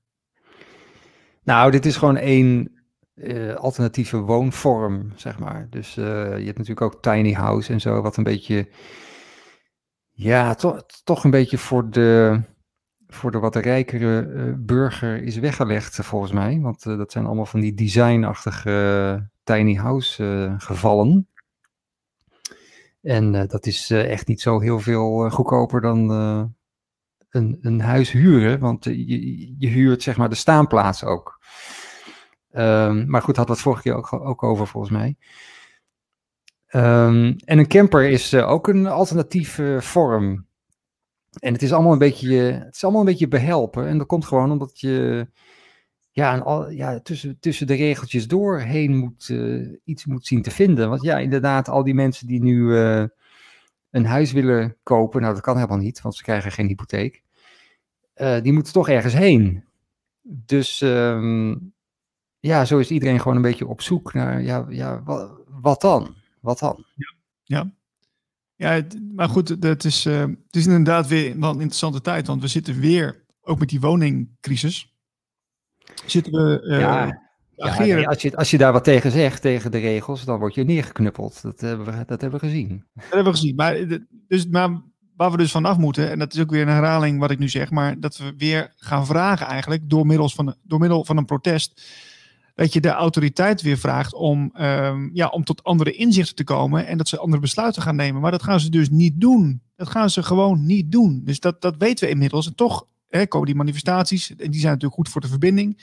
[1.43, 2.73] Nou, dit is gewoon één
[3.57, 5.67] alternatieve woonvorm, zeg maar.
[5.71, 8.69] Dus je hebt natuurlijk ook tiny house en zo, wat een beetje,
[10.15, 12.41] ja, to toch een beetje voor de,
[13.07, 16.61] voor de wat rijkere uh, burger is weggelegd, volgens mij.
[16.61, 21.29] Want dat zijn allemaal van die designachtige tiny house gevallen.
[23.03, 26.11] En dat is echt niet zo heel veel goedkoper dan
[27.31, 31.41] een, een huis huren, want je, je huurt zeg maar de staanplaats ook.
[32.53, 35.17] Um, maar goed, had dat vorige keer ook, ook over volgens mij.
[36.77, 40.47] Um, en een camper is uh, ook een alternatieve vorm.
[41.39, 43.87] En het is allemaal een beetje, het is allemaal een beetje behelpen.
[43.87, 45.27] En dat komt gewoon omdat je
[46.11, 50.89] ja, al, ja, tussen, tussen de regeltjes doorheen moet, uh, iets moet zien te vinden.
[50.89, 52.77] Want ja, inderdaad, al die mensen die nu
[53.91, 57.23] een huis willen kopen, nou dat kan helemaal niet, want ze krijgen geen hypotheek.
[58.43, 59.65] die moeten toch ergens heen.
[60.23, 61.73] Dus um,
[62.41, 65.03] ja, zo is iedereen gewoon een beetje op zoek naar, ja, ja
[65.61, 66.15] wat dan?
[66.45, 66.85] Wat dan?
[66.95, 67.71] Ja, ja.
[68.55, 72.41] ja maar goed, het is, uh, het is inderdaad weer wel een interessante tijd, want
[72.41, 74.95] we zitten weer, ook met die woningcrisis,
[76.07, 76.63] zitten we...
[76.65, 77.23] Uh, ja.
[77.57, 80.65] Ja, als, je, als je daar wat tegen zegt, tegen de regels, dan word je
[80.65, 81.43] neergeknuppeld.
[81.43, 82.85] Dat hebben we, dat hebben we gezien.
[82.95, 83.55] Dat hebben we gezien.
[83.55, 83.77] Maar,
[84.29, 84.83] dus, maar
[85.17, 87.49] waar we dus vanaf moeten, en dat is ook weer een herhaling wat ik nu
[87.49, 91.25] zeg, maar dat we weer gaan vragen eigenlijk door, middels van, door middel van een
[91.25, 91.83] protest
[92.55, 96.87] dat je de autoriteit weer vraagt om, um, ja, om tot andere inzichten te komen
[96.87, 98.21] en dat ze andere besluiten gaan nemen.
[98.21, 99.63] Maar dat gaan ze dus niet doen.
[99.77, 101.21] Dat gaan ze gewoon niet doen.
[101.25, 102.47] Dus dat, dat weten we inmiddels.
[102.47, 105.83] En toch hè, komen die manifestaties, en die zijn natuurlijk goed voor de verbinding.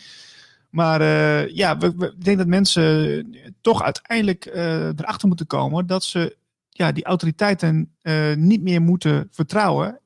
[0.69, 6.03] Maar uh, ja, we, ik denk dat mensen toch uiteindelijk uh, erachter moeten komen dat
[6.03, 6.37] ze
[6.69, 9.99] ja, die autoriteiten uh, niet meer moeten vertrouwen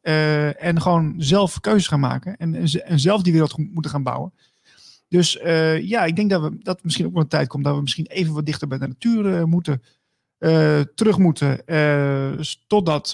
[0.58, 4.34] en gewoon zelf keuzes gaan maken en, en zelf die wereld moeten gaan bouwen.
[5.08, 7.76] Dus uh, ja, ik denk dat, we, dat misschien ook wel een tijd komt dat
[7.76, 9.82] we misschien even wat dichter bij de natuur uh, moeten.
[10.40, 11.64] Uh, terug moeten.
[12.68, 13.10] totdat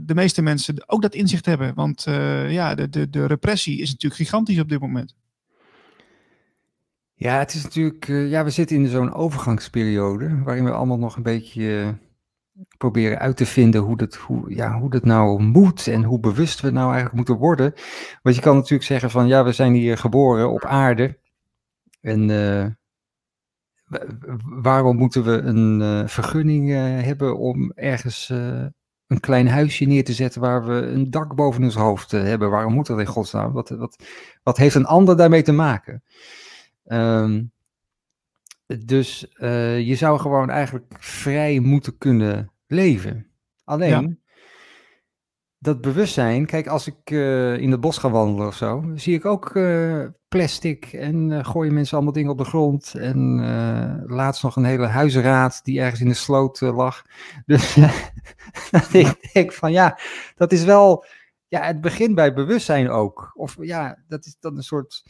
[0.00, 1.74] de meeste mensen ook dat inzicht hebben.
[1.74, 2.02] Want
[2.48, 5.14] ja, de, de, de repressie is natuurlijk gigantisch op dit moment.
[7.14, 8.06] Ja, het is natuurlijk.
[8.06, 10.42] ja, we zitten in zo'n overgangsperiode.
[10.42, 11.98] waarin we allemaal nog een beetje
[12.78, 16.60] proberen uit te vinden hoe dat, hoe, ja, hoe dat nou moet en hoe bewust
[16.60, 17.72] we nou eigenlijk moeten worden.
[18.22, 21.18] Want je kan natuurlijk zeggen van ja, we zijn hier geboren op aarde
[22.04, 22.66] en uh,
[24.62, 28.28] waarom moeten we een uh, vergunning uh, hebben om ergens
[29.06, 32.50] een klein huisje neer te zetten waar we een dak boven ons hoofd hebben?
[32.50, 33.52] Waarom moet dat in godsnaam?
[33.52, 34.04] Wat, wat,
[34.42, 36.02] wat heeft een ander daarmee te maken?
[36.86, 37.52] Um,
[38.84, 39.26] dus
[39.78, 43.26] je zou gewoon eigenlijk vrij moeten kunnen leven.
[43.64, 44.20] Alleen,
[45.64, 49.24] dat bewustzijn, kijk, als ik uh, in het bos ga wandelen of zo, zie ik
[49.24, 52.94] ook uh, plastic en uh, gooien mensen allemaal dingen op de grond.
[52.94, 53.40] En
[54.06, 57.02] laatst nog een hele huizenraad die ergens in de sloot lag.
[57.46, 57.76] Dus
[58.92, 59.98] ik denk van ja,
[60.36, 61.04] dat is wel,
[61.48, 63.32] ja, het begint bij bewustzijn ook.
[63.34, 65.04] Of ja, dat is dan een soort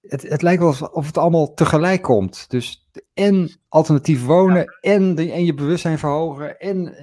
[0.00, 2.50] het, het lijkt wel alsof het allemaal tegelijk komt.
[2.50, 6.58] Dus en alternatief wonen en, de, en je bewustzijn verhogen.
[6.58, 6.94] En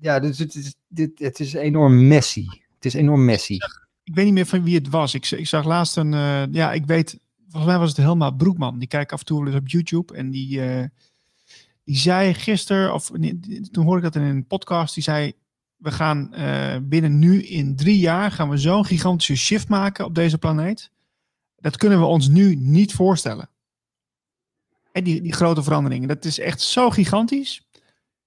[0.00, 2.46] ja, dus het is, dit, het is enorm messy.
[2.74, 3.56] Het is enorm messy.
[4.04, 5.14] Ik weet niet meer van wie het was.
[5.14, 8.78] Ik, ik zag laatst een, uh, ja, ik weet, volgens mij was het Helma Broekman.
[8.78, 10.14] Die kijkt af en toe wel eens op YouTube.
[10.14, 10.84] En die, uh,
[11.84, 13.10] die zei gisteren, of
[13.70, 15.32] toen hoorde ik dat in een podcast, die zei,
[15.76, 16.30] we gaan
[16.88, 20.90] binnen nu in drie jaar gaan we zo'n gigantische shift maken op deze planeet
[21.60, 23.50] dat kunnen we ons nu niet voorstellen.
[24.92, 27.68] En die, die grote veranderingen, dat is echt zo gigantisch.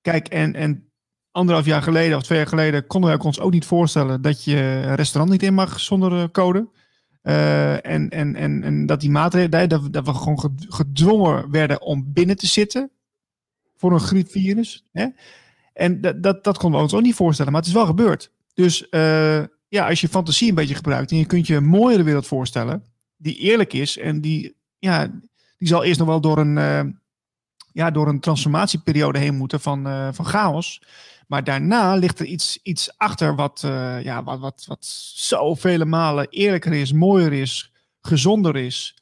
[0.02, 0.91] Kijk, en, en
[1.32, 4.56] anderhalf jaar geleden of twee jaar geleden konden we ons ook niet voorstellen dat je
[4.56, 6.70] een restaurant niet in mag zonder eh, code.
[7.24, 12.14] Uh, en, en, en, en dat die maatregelen, dat, dat we gewoon gedwongen werden om
[12.14, 12.92] binnen te zitten
[13.78, 14.86] voor een griepvirus.
[14.92, 15.08] Hè?
[15.74, 18.32] En dat, dat, dat konden we ons ook niet voorstellen, maar het is wel gebeurd.
[18.54, 22.04] Dus uh, ja, als je fantasie een beetje gebruikt en je kunt je een mooiere
[22.04, 22.84] wereld voorstellen,
[23.18, 25.08] die eerlijk is en die, ja,
[25.58, 27.00] die zal eerst nog wel door een,
[27.74, 30.82] ja, door een transformatieperiode heen moeten van, van chaos.
[31.32, 35.86] Maar daarna ligt er iets, iets achter wat, uh, ja, wat, wat, wat zo vele
[35.86, 38.96] malen eerlijker is, mooier is, gezonder is.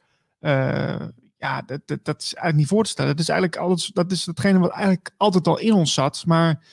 [1.37, 3.11] ja, dat, dat, dat is eigenlijk niet voor te stellen.
[3.11, 6.23] Dat is eigenlijk alles, dat is hetgene wat eigenlijk altijd al in ons zat.
[6.25, 6.63] Maar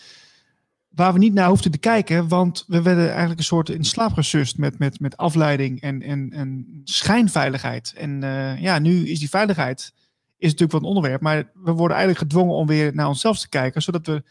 [0.89, 4.13] waar we niet naar hoefden te kijken, want we werden eigenlijk een soort in slaap
[4.13, 7.93] gesust met, met, met afleiding en, en, en schijnveiligheid.
[7.97, 9.93] En uh, ja, nu is die veiligheid
[10.37, 13.49] is natuurlijk wat een onderwerp, maar we worden eigenlijk gedwongen om weer naar onszelf te
[13.49, 14.23] kijken, zodat we,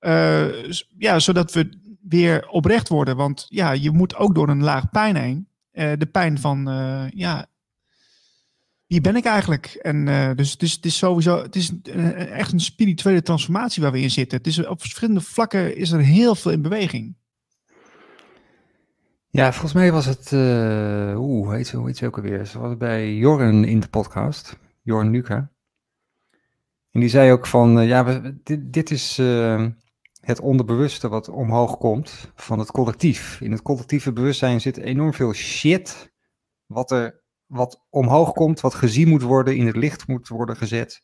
[0.00, 3.16] uh, ja, zodat we weer oprecht worden.
[3.16, 5.48] Want ja, je moet ook door een laag pijn heen.
[5.72, 6.64] Uh, de pijn van
[7.14, 7.46] ja,
[8.86, 9.66] wie ben ik eigenlijk?
[9.66, 10.04] En
[10.36, 11.72] dus het is, het is sowieso, het is
[12.30, 14.38] echt een spirituele transformatie waar we in zitten.
[14.38, 17.16] Het is op verschillende vlakken is er heel veel in beweging.
[19.30, 20.32] Ja, volgens mij was het,
[21.16, 22.46] oeh, heet, hoe heet ze ook alweer?
[22.46, 25.50] Ze was bij Jorren in de podcast, Jorren Luca.
[26.90, 29.16] En die zei ook van, ja, dit, dit is
[30.26, 33.40] het onderbewuste wat omhoog komt van het collectief.
[33.40, 36.12] In het collectieve bewustzijn zit enorm veel shit
[36.66, 41.02] wat er wat omhoog komt, wat gezien moet worden, in het licht moet worden gezet.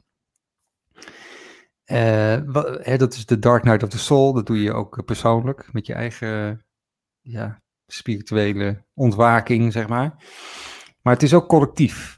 [1.87, 4.33] Uh, wat, hè, dat is de Dark Night of the Soul.
[4.33, 6.65] Dat doe je ook persoonlijk met je eigen
[7.21, 10.25] ja, spirituele ontwaking, zeg maar.
[11.03, 12.17] Maar het is ook collectief.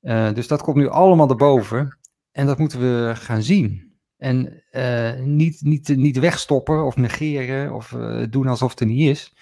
[0.00, 1.98] Uh, dus dat komt nu allemaal erboven.
[2.30, 3.93] En dat moeten we gaan zien.
[4.24, 7.96] En uh, niet, niet, niet wegstoppen of negeren of
[8.30, 9.34] doen alsof het er niet is.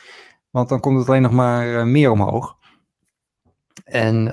[0.51, 2.57] Want dan komt het alleen nog maar meer omhoog.
[3.85, 4.25] En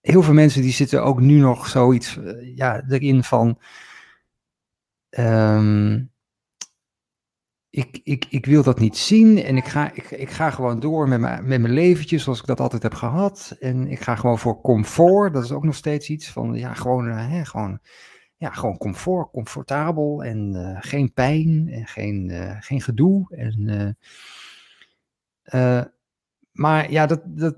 [0.00, 2.18] heel veel mensen die zitten ook nu nog zoiets
[2.54, 3.58] ja, erin van.
[5.18, 6.10] Um,
[7.70, 11.08] ik, ik, ik wil dat niet zien en ik ga, ik, ik ga gewoon door
[11.08, 13.56] met mijn, met mijn leventje zoals ik dat altijd heb gehad.
[13.60, 15.32] En ik ga gewoon voor comfort.
[15.32, 17.80] Dat is ook nog steeds iets van, ja, gewoon, hè, gewoon,
[18.38, 23.26] ja, gewoon comfort, comfortabel en uh, geen pijn en geen, uh, geen gedoe.
[23.30, 23.96] En,
[26.52, 27.56] maar ja, dat, dat,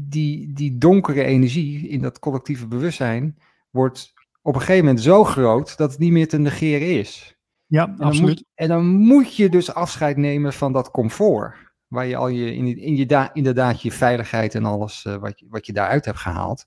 [0.00, 3.38] die, die donkere energie in dat collectieve bewustzijn
[3.70, 7.38] wordt op een gegeven moment zo groot dat het niet meer te negeren is.
[7.66, 8.28] Ja, en absoluut.
[8.28, 11.54] Moet, en dan moet je dus afscheid nemen van dat comfort.
[11.86, 15.46] Waar je al je, in, in je da, inderdaad je veiligheid en alles wat, je,
[15.48, 16.66] wat je daaruit hebt gehaald.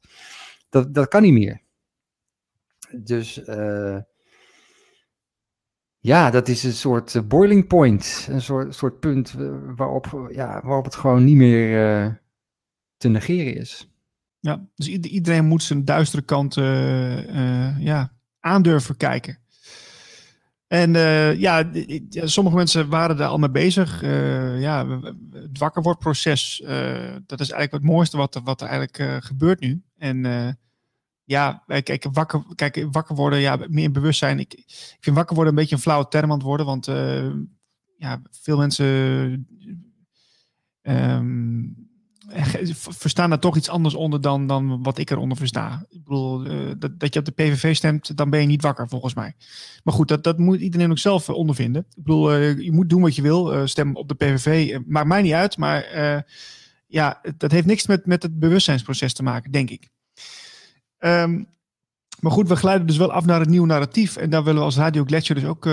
[0.69, 1.61] Dat, dat kan niet meer.
[2.97, 3.97] Dus uh,
[5.99, 8.27] ja, dat is een soort uh, boiling point.
[8.29, 9.33] Een soort, soort punt
[9.75, 12.21] waarop, ja, waarop het gewoon niet meer
[12.97, 13.93] te negeren is.
[14.39, 19.37] Ja, dus iedereen moet zijn duistere kant uh, ja, aandurven kijken.
[20.67, 20.91] En
[21.37, 21.71] ja,
[22.09, 24.01] sommige mensen waren daar al mee bezig.
[24.59, 24.99] ja,
[25.31, 26.63] het wakkerwordproces,
[27.25, 29.81] dat is eigenlijk het mooiste wat, wat er eigenlijk gebeurt nu.
[29.97, 30.25] En
[31.29, 34.39] ja, kijk, wakker, kijk, wakker worden, ja, meer bewustzijn.
[34.39, 36.85] Ik, ik vind wakker worden een beetje een flauwe term aan het worden, want
[37.97, 39.47] ja, veel mensen
[40.81, 41.89] um,
[42.71, 45.85] verstaan daar toch iets anders onder dan, dan wat ik eronder versta.
[45.89, 46.43] Ik bedoel,
[46.77, 49.33] dat, dat je op de PVV stemt, dan ben je niet wakker volgens mij.
[49.83, 51.85] Maar goed, dat, dat moet iedereen ook zelf ondervinden.
[51.95, 53.67] Ik bedoel, je moet doen wat je wil.
[53.67, 55.57] stem op de PVV, maakt mij niet uit.
[55.57, 55.85] Maar
[56.87, 59.89] ja, dat heeft niks met, met het bewustzijnsproces te maken, denk ik.
[60.99, 61.47] Um,
[62.19, 64.15] Maar goed, we glijden dus wel af naar het nieuwe narratief.
[64.15, 65.65] En daar willen we als Radio Gletscher dus ook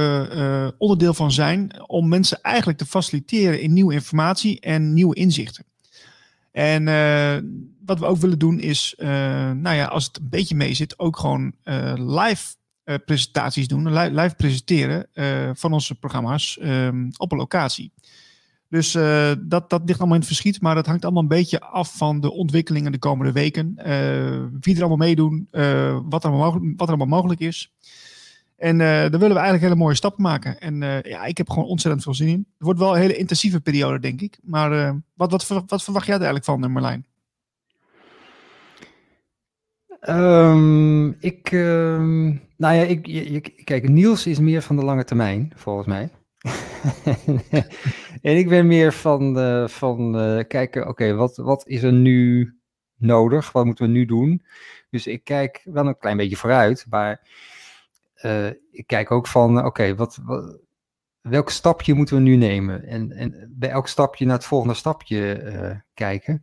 [0.79, 1.89] onderdeel van zijn.
[1.89, 5.65] Om mensen eigenlijk te faciliteren in nieuwe informatie en nieuwe inzichten.
[6.53, 6.85] En
[7.85, 11.17] wat we ook willen doen is, nou ja, als het een beetje mee zit, ook
[11.19, 11.53] gewoon
[11.95, 12.55] live
[13.05, 13.93] presentaties doen.
[13.93, 15.09] Live, live presenteren
[15.57, 17.93] van onze programma's ehm, op een locatie.
[18.69, 20.61] Dus uh, dat, dat ligt allemaal in het verschiet.
[20.61, 23.75] Maar dat hangt allemaal een beetje af van de ontwikkelingen de komende weken.
[23.79, 27.73] Uh, wie er allemaal meedoen, uh, wat, er allemaal, wat er allemaal mogelijk is.
[28.57, 30.61] En daar willen we eigenlijk hele mooie stappen maken.
[30.61, 32.47] En ja, ik heb gewoon ontzettend veel zin in.
[32.57, 34.39] Het wordt wel een hele intensieve periode, denk ik.
[34.43, 37.07] Maar wat, wat, wat, verwacht jij er eigenlijk van, Marlijn?
[40.09, 45.53] Um, ik, um, nou ja, ik, ik, kijk, Niels is meer van de lange termijn,
[45.55, 46.11] volgens mij.
[48.23, 52.55] en ik ben meer van, uh, van uh, kijken, oké, wat, wat is er nu
[52.97, 53.53] nodig?
[53.53, 54.43] Wat moeten we nu doen?
[54.91, 57.29] Dus ik kijk wel een klein beetje vooruit, maar
[58.23, 60.59] uh, ik kijk ook van, oké, wat, wat,
[61.21, 62.85] welk stapje moeten we nu nemen?
[62.85, 66.43] En, en bij elk stapje naar het volgende stapje kijken.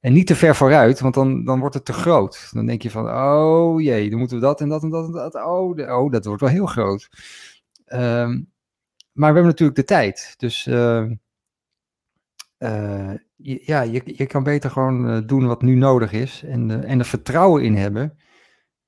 [0.00, 2.48] En niet te ver vooruit, want dan, dan wordt het te groot.
[2.52, 5.12] Dan denk je van, oh jee, dan moeten we dat en dat en dat en
[5.12, 5.34] dat.
[5.34, 7.08] Oh, de, oh dat wordt wel heel groot.
[7.86, 8.50] Um,
[9.16, 10.34] maar we hebben natuurlijk de tijd.
[10.36, 11.10] Dus uh,
[12.58, 16.42] uh, ja, je, je kan beter gewoon uh, doen wat nu nodig is.
[16.42, 18.18] En, en er vertrouwen in hebben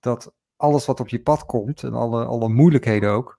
[0.01, 3.39] dat alles wat op je pad komt, en alle, alle moeilijkheden ook,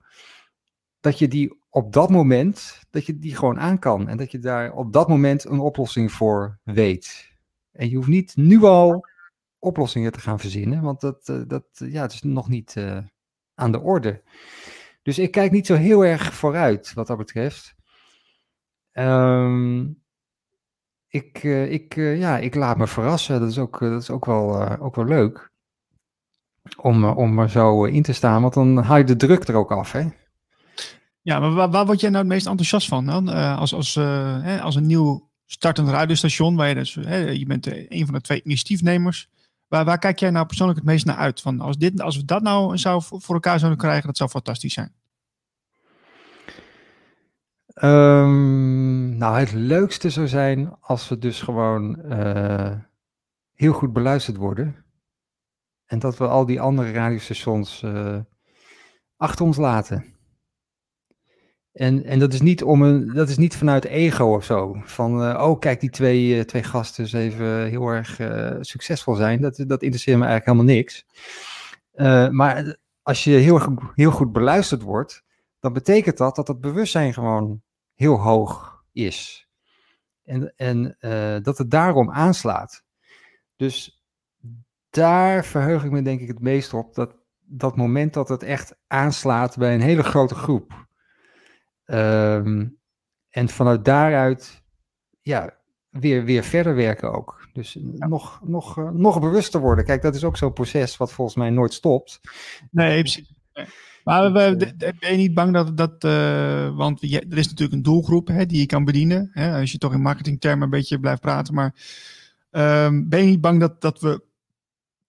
[1.00, 4.08] dat je die op dat moment, dat je die gewoon aan kan.
[4.08, 7.32] En dat je daar op dat moment een oplossing voor weet.
[7.72, 9.06] En je hoeft niet nu al
[9.58, 12.76] oplossingen te gaan verzinnen, want dat, dat ja, het is nog niet
[13.54, 14.22] aan de orde.
[15.02, 17.74] Dus ik kijk niet zo heel erg vooruit wat dat betreft.
[18.92, 20.02] Um,
[21.08, 23.40] ik, uh, ik, uh, ja, ik laat me verrassen.
[23.40, 25.50] Dat is ook, dat is ook, wel, ook wel leuk.
[26.76, 29.72] Om, om er zo in te staan, want dan haal je de druk er ook
[29.72, 29.92] af.
[29.92, 30.08] Hè?
[31.20, 33.28] Ja, maar waar, waar word jij nou het meest enthousiast van dan?
[33.58, 38.04] als, als, hè, als een nieuw startend radiostation, waar je, dus, hè, je bent een
[38.04, 39.28] van de twee initiatiefnemers.
[39.70, 41.40] Waar, kijk jij nou persoonlijk het meest naar uit?
[41.40, 44.74] Van als, dit, als we dat nou zou voor elkaar zouden krijgen, dat zou fantastisch
[44.74, 44.94] zijn.
[47.82, 52.76] Um, nou, het leukste zou zijn als we dus gewoon uh,
[53.54, 54.84] heel goed beluisterd worden.
[55.86, 58.18] En dat we al die andere radiostations uh,
[59.16, 60.09] achter ons laten.
[61.72, 64.80] En, en dat, is niet om een, dat is niet vanuit ego of zo.
[64.84, 68.18] Van, uh, oh kijk, die twee, twee gasten eens even heel erg
[68.60, 69.40] succesvol zijn.
[69.40, 71.06] Dat, dat interesseert me eigenlijk helemaal niks.
[72.30, 75.22] maar als je heel, heel goed beluisterd wordt,
[75.60, 77.62] dan betekent dat dat het bewustzijn gewoon
[77.94, 79.48] heel hoog is.
[80.24, 80.96] En, en
[81.42, 82.84] dat het daarom aanslaat.
[83.56, 84.02] Dus
[84.90, 86.94] daar verheug ik me denk ik het meest op.
[86.94, 90.88] Dat, dat moment dat het echt aanslaat bij een hele grote groep.
[91.92, 92.78] Um,
[93.30, 94.62] en vanuit daaruit
[95.20, 95.54] ja,
[95.90, 97.48] weer, weer verder werken ook.
[97.52, 99.84] Dus nog, nog, uh, nog bewuster worden.
[99.84, 102.20] Kijk, dat is ook zo'n proces wat volgens mij nooit stopt.
[102.70, 103.32] Nee, precies.
[104.04, 107.82] Maar we, ben je niet bang dat, dat uh, want je, er is natuurlijk een
[107.82, 109.30] doelgroep hè, die je kan bedienen.
[109.32, 111.54] Hè, als je toch in marketingtermen een beetje blijft praten.
[111.54, 111.74] Maar
[112.50, 114.22] um, ben je niet bang dat, dat we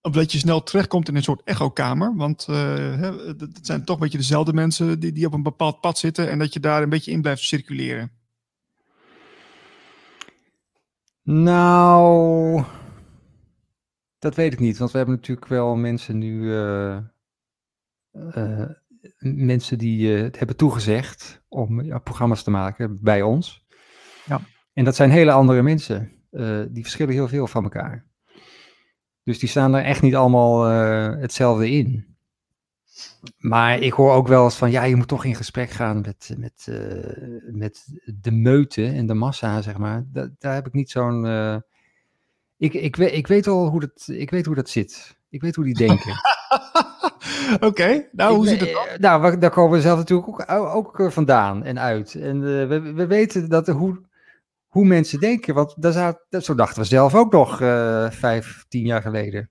[0.01, 2.15] of dat je snel terechtkomt in een soort echokamer.
[2.15, 2.99] Want uh,
[3.37, 6.29] het zijn toch een beetje dezelfde mensen die, die op een bepaald pad zitten.
[6.29, 8.11] En dat je daar een beetje in blijft circuleren.
[11.23, 12.63] Nou,
[14.19, 14.77] dat weet ik niet.
[14.77, 16.41] Want we hebben natuurlijk wel mensen nu.
[16.41, 16.97] Uh,
[18.13, 18.69] uh,
[19.19, 23.65] mensen die uh, hebben toegezegd om ja, programma's te maken bij ons.
[24.25, 24.41] Ja.
[24.73, 26.11] En dat zijn hele andere mensen.
[26.69, 28.10] Die verschillen heel veel van elkaar.
[29.23, 30.61] Dus die staan er echt niet allemaal
[31.19, 32.05] hetzelfde in.
[33.37, 36.35] Maar ik hoor ook wel eens van, ja, je moet toch in gesprek gaan met,
[36.37, 36.67] met,
[37.51, 37.87] met
[38.21, 40.03] de meute en de massa, zeg maar.
[40.11, 41.25] Da daar heb ik niet zo'n...
[42.57, 45.17] ik, ik, weet, ik, weet al hoe dat, ik weet hoe dat zit.
[45.29, 46.13] Ik weet hoe die denken.
[47.59, 48.85] Oké, nou hoe zit het dan?
[48.99, 52.15] Nou, daar komen we zelf natuurlijk ook, ook eh, vandaan en uit.
[52.15, 54.01] En uh, we, we weten dat hoe,
[54.71, 58.85] hoe mensen denken, want daar zou, zo dachten we zelf ook nog uh, vijf, tien
[58.85, 59.49] jaar geleden.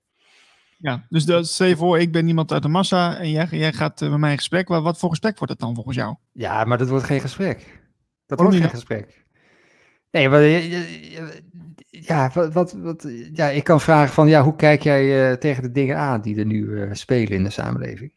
[0.79, 3.73] Ja, dus dat, stel je voor, ik ben iemand uit de massa en jij, jij
[3.73, 4.69] gaat met mij in gesprek.
[4.69, 6.17] Wat, wat voor gesprek wordt het dan volgens jou?
[6.33, 7.81] Ja, maar dat wordt geen gesprek.
[8.27, 9.25] Dat wordt geen gesprek.
[10.11, 10.43] Nee, maar
[11.91, 15.63] ja, wat, wat, wat, ja, ik kan vragen van, ja, hoe kijk jij uh, tegen
[15.63, 18.13] de dingen aan die er nu uh, spelen in de samenleving?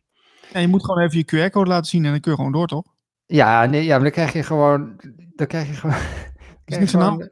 [0.53, 2.67] Ja, je moet gewoon even je QR-code laten zien en dan kun je gewoon door,
[2.67, 2.85] toch?
[3.25, 4.99] Ja, nee, ja, maar dan krijg je gewoon,
[5.35, 5.95] dan krijg je gewoon,
[6.65, 7.29] is niks dan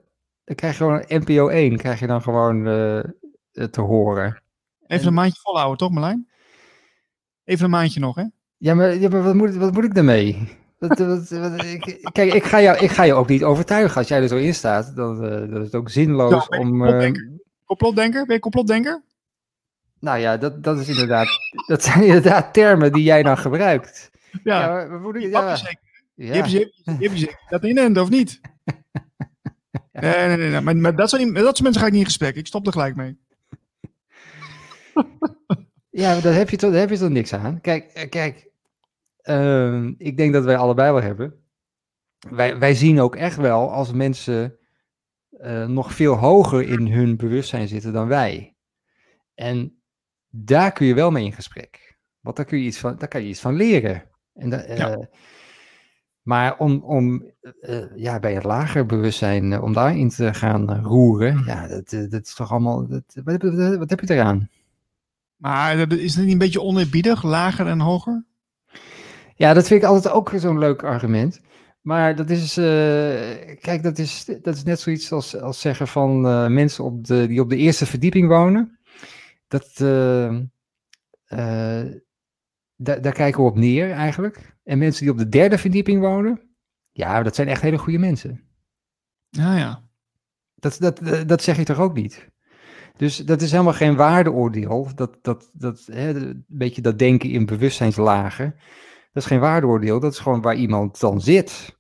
[0.56, 3.00] krijg je gewoon NPO 1, krijg je dan gewoon uh,
[3.52, 4.42] te horen.
[4.88, 6.30] Even en, een maandje volhouden, toch Marlijn?
[7.44, 8.24] Even een maandje nog, hè?
[8.58, 10.60] Ja, maar, ja, maar wat, moet, wat moet ik daarmee?
[10.80, 13.98] Ik, kijk, ik ga, jou, ik ga je ook niet overtuigen.
[13.98, 16.68] Als jij er zo in staat, dan, uh, dan is het ook zinloos ja, om...
[16.70, 17.24] Complotdenker?
[17.24, 18.26] Uh, complotdenker?
[18.26, 19.04] Ben je complotdenker?
[20.00, 21.28] Nou ja, dat, dat, is inderdaad,
[21.68, 24.12] dat zijn inderdaad termen die jij dan gebruikt.
[24.44, 25.58] Ja, ja, maar, ik, ja.
[26.16, 26.34] Ja.
[26.34, 26.72] Heb je,
[27.20, 28.40] je dat in of niet?
[29.92, 30.50] Nee, nee, nee.
[30.50, 30.62] nee.
[30.62, 32.36] Maar, maar dat, soort, dat soort mensen ga ik niet in gesprek.
[32.36, 33.20] Ik stop er gelijk mee.
[36.04, 37.62] ja, daar heb je toch, daar heb je toch niks aan.
[37.62, 38.52] Kijk, kijk
[39.24, 41.34] uh, ik denk dat wij allebei wel hebben.
[42.30, 44.58] Wij, wij zien ook echt wel als mensen
[45.32, 48.56] uh, nog veel hoger in hun bewustzijn zitten dan wij.
[49.34, 49.82] En
[50.30, 51.98] daar kun je wel mee in gesprek.
[52.20, 54.10] Want daar, kun je iets van, daar kan je iets van leren.
[54.34, 55.10] En da, uh, ja.
[56.22, 57.26] Maar om, om
[57.62, 62.26] uh, ja, bij het lager bewustzijn, uh, om daarin te gaan roeren, ja, dat, dat
[62.26, 62.88] is toch allemaal.
[62.88, 64.50] Dat, wat, wat, wat, heb je eraan?
[65.36, 68.26] Maar is het niet een beetje oneerbiedig, lager en hoger?
[69.36, 71.42] Ja, dat vind ik altijd ook zo'n leuk argument.
[71.82, 72.54] Maar dat is,
[73.60, 76.22] kijk, dat is, dat is net zoiets als, als zeggen van
[76.54, 78.80] mensen op de, die op de eerste verdieping wonen.
[79.48, 79.72] Dat,
[82.76, 84.56] daar, daar kijken we op neer eigenlijk.
[84.72, 86.42] En mensen die op de derde verdieping wonen,
[86.92, 88.42] ja, dat zijn echt hele goede mensen.
[89.30, 89.84] Ja, ja.
[90.56, 92.30] Dat, dat, dat zeg je toch ook niet?
[92.98, 94.90] Dus dat is helemaal geen waardeoordeel.
[94.96, 98.56] Dat, dat, dat, hè, een beetje dat denken in bewustzijnslagen.
[99.12, 100.00] Dat is geen waardeoordeel.
[100.00, 101.78] Dat is gewoon waar iemand dan zit.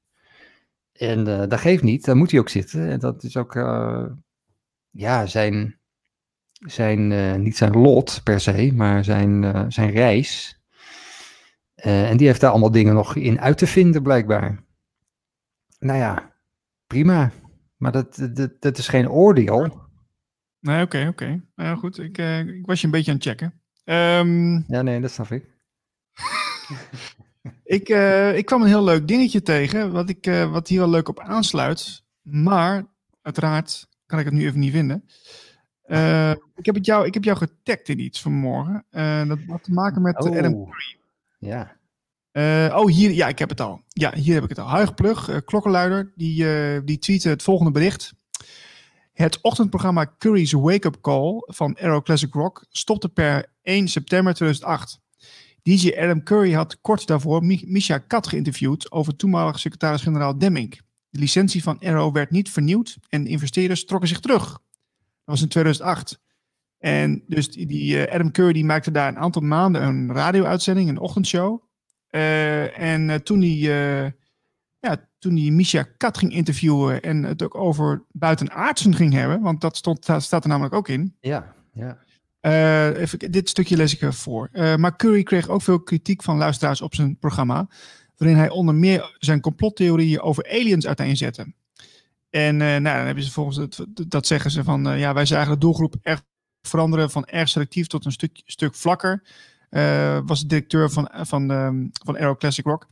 [0.92, 2.06] En uh, dat geeft niet.
[2.06, 2.89] Daar moet hij ook zitten.
[2.89, 4.06] En dat is ook, uh,
[4.89, 5.80] ja, zijn,
[6.52, 10.61] zijn uh, niet zijn lot per se, maar zijn, zijn reis.
[11.86, 14.64] Uh, en die heeft daar allemaal dingen nog in uit te vinden, blijkbaar.
[15.80, 16.34] Nou ja,
[16.88, 17.32] prima.
[17.78, 19.90] Maar dat, dat, dat is geen oordeel.
[20.60, 21.24] Nee, oké, okay, oké.
[21.24, 21.42] Okay.
[21.56, 23.54] Nou goed, ik, uh, ik was je een beetje aan het checken.
[23.84, 25.46] Um, ja, nee, dat snap ik.
[27.64, 31.10] ik, uh, ik kwam een heel leuk dingetje tegen, wat, ik, wat hier wel leuk
[31.10, 32.04] op aansluit.
[32.22, 32.86] Maar,
[33.22, 35.04] uiteraard, kan ik het nu even niet vinden.
[36.56, 38.86] ik, heb het jou, ik heb jou getagd in iets vanmorgen.
[39.28, 40.38] dat had te maken met oh.
[40.38, 41.00] Adam Curry.
[41.42, 41.76] Ja.
[42.32, 43.82] Uh, oh, hier, ja, ik heb het al.
[43.88, 44.68] Ja, hier heb ik het al.
[44.68, 48.14] Huig Plug, uh, klokkenluider, die, uh, die tweette het volgende bericht.
[49.14, 55.00] Het ochtendprogramma Curry's Wake Up Call van Aero Classic Rock stopte per 1 september 2008.
[55.64, 60.80] DJ Adam Curry had kort daarvoor Misha Kat geïnterviewd over toenmalig secretaris-generaal Demming.
[61.10, 64.44] De licentie van Arrow werd niet vernieuwd en investeerders trokken zich terug.
[64.50, 64.60] Dat
[65.26, 66.20] was in 2008.
[66.82, 71.00] En dus die, die Adam Curry die maakte daar een aantal maanden een radio-uitzending, een
[71.00, 71.64] ochtendshow.
[72.12, 73.58] Uh, en uh, toen hij
[74.04, 74.12] uh,
[74.80, 79.62] ja, toen hij Misha Kat ging interviewen en het ook over buitenaardsen ging hebben, want
[79.62, 81.16] dat, stond, dat staat er namelijk ook in.
[81.20, 81.98] Ja, ja.
[82.94, 84.50] even, dit stukje lees ik even voor.
[84.52, 87.68] maar Curry kreeg ook veel kritiek van luisteraars op zijn programma,
[88.18, 91.54] waarin hij onder meer zijn complottheorieën over aliens uiteenzette.
[92.30, 95.58] En nou, dan hebben ze volgens het, dat zeggen ze van, ja, wij zagen de
[95.58, 96.24] doelgroep echt
[96.62, 99.24] veranderen van erg selectief tot een stuk, stuk vlakker.
[99.72, 102.88] Uh, was directeur van, van, um, van Aero Classic Rock.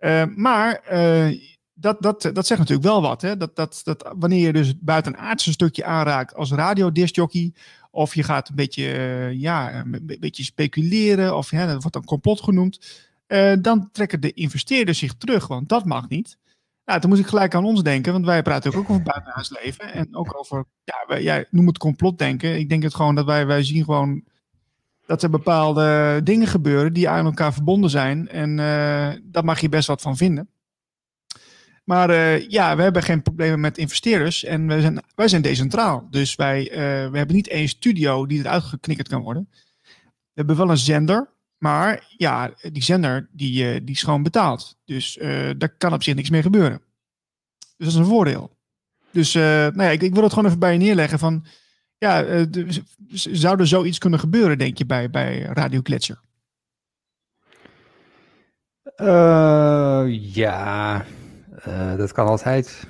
[0.00, 1.40] Uh, maar uh,
[1.72, 3.22] dat, dat, dat zegt natuurlijk wel wat.
[3.22, 3.36] Hè?
[3.36, 7.52] Dat, dat, dat wanneer je dus buiten aardse een stukje aanraakt als radiodiscjockey,
[7.90, 8.84] of je gaat een beetje,
[9.32, 13.04] ja, een beetje speculeren, of ja, dat wordt dan complot genoemd,
[13.60, 16.38] dan trekken de investeerders zich terug, want dat mag niet.
[16.84, 19.92] Nou, toen moest ik gelijk aan ons denken, want wij praten ook over buitenaards leven
[19.92, 22.58] en ook over, ja, wij, jij noemt het complotdenken.
[22.58, 24.24] Ik denk het gewoon dat wij, wij zien gewoon
[25.06, 28.28] dat er bepaalde dingen gebeuren die aan elkaar verbonden zijn.
[28.28, 30.48] En uh, daar mag je best wat van vinden.
[31.84, 36.06] Maar uh, ja, we hebben geen problemen met investeerders en wij zijn, wij zijn decentraal.
[36.10, 36.76] Dus wij uh,
[37.10, 39.48] we hebben niet één studio die eruit geknikkerd kan worden.
[39.50, 39.58] We
[40.34, 41.30] hebben wel een zender,
[41.62, 44.76] maar ja, die zender die, die is gewoon betaald.
[44.84, 45.18] Dus
[45.56, 46.82] daar kan op zich niks mee gebeuren.
[47.58, 48.56] Dus dat is een voordeel.
[49.10, 51.44] Dus nou ja, ik, ik wil het gewoon even bij je neerleggen van
[51.98, 52.68] ja, uh,
[53.12, 55.80] zou er zoiets kunnen gebeuren, denk je, bij, bij Radio?
[58.96, 60.04] Uh,
[60.34, 61.04] ja,
[61.68, 62.86] uh, dat kan altijd.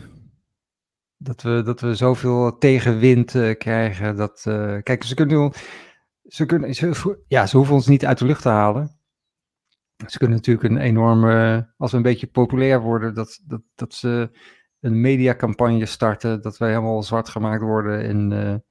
[1.16, 4.16] Dat we, dat we zoveel tegenwind krijgen.
[4.16, 4.40] Dat,
[4.82, 5.52] kijk, ze kunnen,
[6.32, 9.00] ze kunnen ze, ja, ze hoeven ons niet uit de lucht te halen.
[10.06, 14.30] Ze kunnen natuurlijk een enorme, als we een beetje populair worden, dat, dat, dat ze
[14.80, 18.62] een mediacampagne starten, dat wij helemaal zwart gemaakt worden en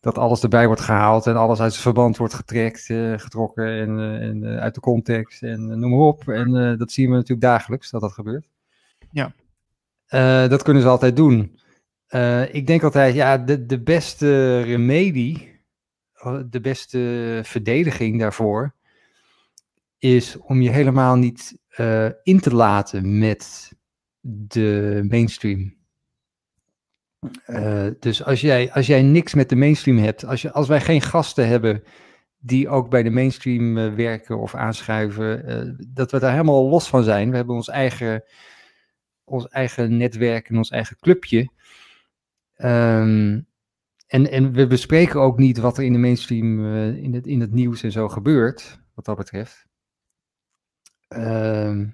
[0.00, 3.98] dat alles erbij wordt gehaald en alles uit zijn verband wordt getrekt, uh, getrokken en,
[3.98, 6.28] uh, en uit de context en noem maar op.
[6.28, 8.48] En dat zien we natuurlijk dagelijks dat dat gebeurt.
[9.10, 9.32] Ja.
[10.48, 11.58] dat kunnen ze altijd doen.
[12.52, 15.57] ik denk altijd, ja, de, de beste remedie,
[16.50, 18.74] de beste verdediging daarvoor,
[19.98, 23.72] is om je helemaal niet uh, in te laten met
[24.20, 25.76] de mainstream.
[27.46, 30.80] Uh, dus als jij, als jij niks met de mainstream hebt, als, je, als wij
[30.80, 31.82] geen gasten hebben
[32.38, 37.02] die ook bij de mainstream uh, werken of aanschuiven, dat we daar helemaal los van
[37.04, 37.30] zijn.
[37.30, 38.24] We hebben ons eigen,
[39.24, 41.50] ons eigen netwerk en ons eigen clubje.
[42.56, 43.46] Um,
[44.08, 47.40] en, en we bespreken ook niet wat er in de mainstream, uh, in, het, in
[47.40, 49.66] het nieuws en zo gebeurt, wat dat betreft.
[51.16, 51.84] Uh,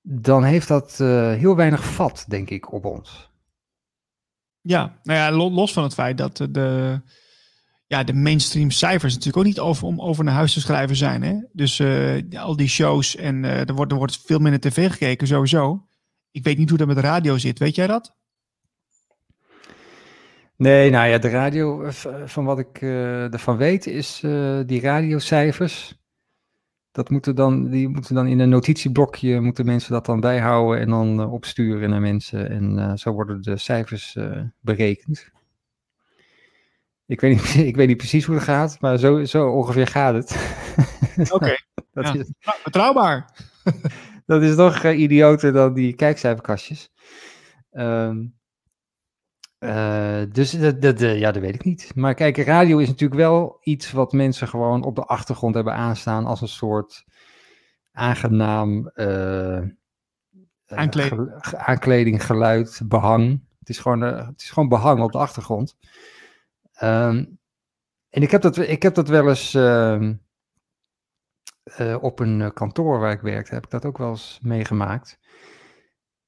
[0.00, 3.30] dan heeft dat uh, heel weinig vat, denk ik, op ons.
[4.60, 7.00] Ja, nou ja, los van het feit dat de,
[7.86, 11.22] ja, de mainstream cijfers natuurlijk ook niet over, om over naar huis te schrijven zijn.
[11.22, 11.36] Hè?
[11.52, 15.88] Dus uh, al die shows en er, wordt, er wordt veel minder tv gekeken, sowieso.
[16.30, 17.58] Ik weet niet hoe dat met de radio zit.
[17.58, 18.17] Weet jij dat?
[20.58, 21.92] Nee, nou ja, de radio, eh,
[22.24, 25.98] van wat ik uh, ervan weet, is uh, die radiocijfers.
[26.90, 30.88] Dat moeten dan, die moeten dan in een notitieblokje, moeten mensen dat dan bijhouden en
[30.88, 32.50] dan uh, opsturen naar mensen.
[32.50, 34.16] En zo worden de cijfers
[34.60, 35.30] berekend.
[37.06, 40.14] Ik weet, niet, ik weet niet precies hoe het gaat, maar zo, zo ongeveer gaat
[40.14, 40.36] het.
[41.32, 41.58] Oké, okay.
[41.92, 42.14] ja.
[42.14, 43.30] is, nou, betrouwbaar.
[44.26, 46.90] dat is nog idioter dan die kijkcijferkastjes.
[47.72, 48.37] Um,
[49.58, 51.94] uh, dus dat, dat, ja, dat weet ik niet.
[51.94, 56.26] Maar kijk, radio is natuurlijk wel iets wat mensen gewoon op de achtergrond hebben aanstaan
[56.26, 57.04] als een soort
[57.92, 59.62] aangenaam uh,
[60.66, 61.32] aankleding.
[61.40, 63.46] aankleding, geluid, behang.
[63.58, 65.76] Het is, gewoon, uh, het is gewoon behang op de achtergrond.
[66.82, 67.38] Um,
[68.10, 70.16] en ik heb dat, ik heb dat wel eens uh,
[72.00, 75.18] op een kantoor waar ik werkte, heb ik dat ook wel eens meegemaakt.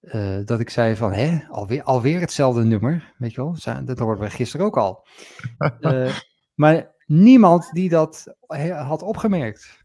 [0.01, 4.25] Uh, dat ik zei van, hè, alweer, alweer hetzelfde nummer, weet je wel, dat hoorden
[4.25, 5.07] we gisteren ook al.
[5.81, 6.17] Uh,
[6.63, 8.35] maar niemand die dat
[8.69, 9.85] had opgemerkt.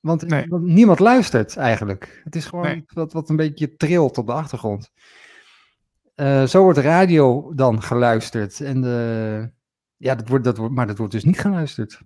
[0.00, 0.46] Want, nee.
[0.48, 2.20] want, niemand luistert eigenlijk.
[2.24, 2.84] Het is gewoon nee.
[2.86, 4.90] wat, wat een beetje trilt op de achtergrond.
[6.16, 8.60] Uh, zo wordt radio dan geluisterd.
[8.60, 9.50] En de,
[9.96, 12.00] ja, dat wordt, dat wordt, maar dat wordt dus niet geluisterd.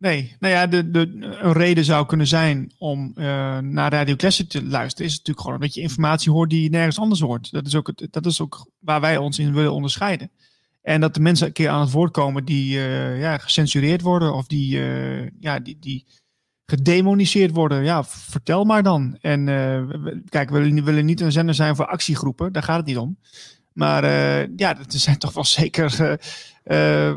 [0.00, 1.00] Nee, nou ja, de, de,
[1.40, 5.60] een reden zou kunnen zijn om uh, naar Radio Classic te luisteren, is natuurlijk gewoon
[5.60, 7.50] dat je informatie hoort die je nergens anders hoort.
[7.50, 10.30] Dat is ook, het, dat is ook waar wij ons in willen onderscheiden.
[10.82, 14.34] En dat de mensen een keer aan het woord komen die uh, ja, gecensureerd worden
[14.34, 16.06] of die, uh, ja, die, die
[16.66, 17.84] gedemoniseerd worden.
[17.84, 19.18] Ja, vertel maar dan.
[19.20, 19.44] En
[20.28, 23.18] kijk, we willen niet een zender zijn voor actiegroepen, daar gaat het niet om.
[23.80, 24.04] Maar
[24.56, 26.18] ja, er zijn toch wel zeker
[26.64, 27.14] uh,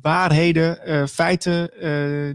[0.00, 1.70] waarheden, uh, feiten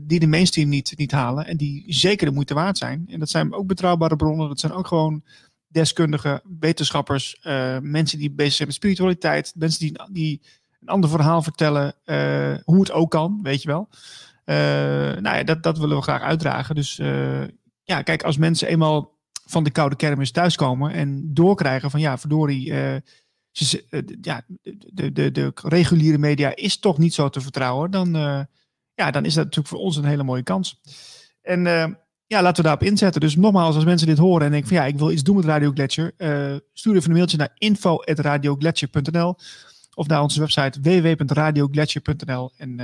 [0.08, 3.06] die de mainstream niet, niet halen en die zeker de moeite waard zijn.
[3.10, 5.24] En dat zijn ook betrouwbare bronnen, dat zijn ook gewoon
[5.68, 7.40] deskundigen, wetenschappers,
[7.82, 10.42] mensen die bezig zijn met spiritualiteit, mensen die, die
[10.82, 11.94] een ander verhaal vertellen,
[12.64, 13.90] hoe het ook kan, weet je wel.
[15.22, 16.76] nou ja, dat, dat willen we graag uitdragen.
[16.76, 16.96] Dus
[17.84, 22.74] ja, kijk, als mensen eenmaal van de koude kermis thuiskomen en doorkrijgen van ja, verdorie
[23.90, 24.42] eh, ja,
[24.94, 28.42] de, de, de reguliere media is toch niet zo te vertrouwen, dan, uh,
[28.94, 30.82] ja, dan is dat natuurlijk voor ons een hele mooie kans.
[31.42, 31.86] En uh,
[32.26, 33.22] ja, laten we daarop inzetten.
[33.22, 35.46] Dus nogmaals, als mensen dit horen en denken van ja, ik wil iets doen met
[35.46, 36.14] Radio Gletscher,
[36.74, 39.36] stuur even een mailtje naar info.radiogletscher.nl
[39.96, 42.78] of naar onze website www.radiogletscher.nl en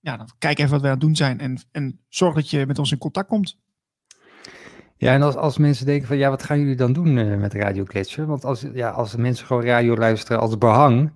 [0.00, 2.66] ja, dan kijk even wat we aan het doen zijn en, en zorg dat je
[2.66, 3.58] met ons in contact komt.
[5.04, 7.54] Ja, en als, als mensen denken van ja, wat gaan jullie dan doen uh, met
[7.54, 8.26] Radio Gletscher?
[8.26, 11.12] Want als, ja, als mensen gewoon radio luisteren als behang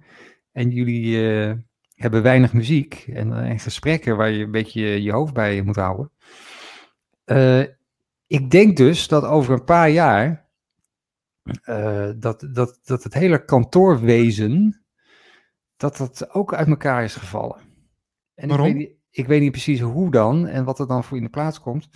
[0.52, 1.52] en jullie uh,
[1.94, 5.76] hebben weinig muziek en, eh, en, gesprekken waar je een beetje je hoofd bij moet
[5.76, 6.10] houden.
[7.26, 7.64] Uh,
[8.26, 10.46] ik denk dus dat over een paar jaar
[12.16, 14.84] dat, dat, dat het hele kantoorwezen,
[15.76, 17.60] dat dat ook uit elkaar is gevallen.
[18.34, 18.66] En Waarom?
[18.66, 21.30] Ik weet, ik weet niet precies hoe dan en wat er dan voor in de
[21.30, 21.88] plaats komt.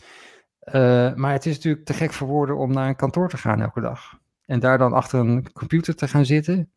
[0.64, 3.60] Uh, maar het is natuurlijk te gek voor woorden om naar een kantoor te gaan
[3.60, 4.20] elke dag.
[4.44, 6.72] En daar dan achter een computer te gaan zitten.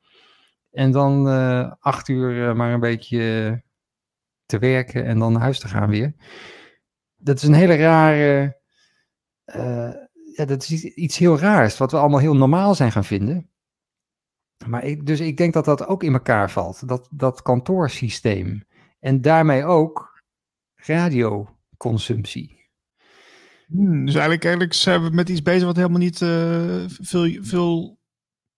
[0.71, 3.63] En dan uh, acht uur uh, maar een beetje
[4.45, 6.13] te werken en dan naar huis te gaan weer.
[7.15, 8.59] Dat is een hele rare.
[10.36, 13.49] ja, dat is iets heel raars, wat we allemaal heel normaal zijn gaan vinden.
[14.67, 18.63] Maar ik, dus ik denk dat dat ook in elkaar valt, dat, dat kantoorsysteem.
[18.99, 20.23] En daarmee ook
[20.75, 22.64] radioconsumptie.
[23.68, 27.99] Hmm, dus eigenlijk, eigenlijk zijn we met iets bezig wat helemaal niet uh, veel, veel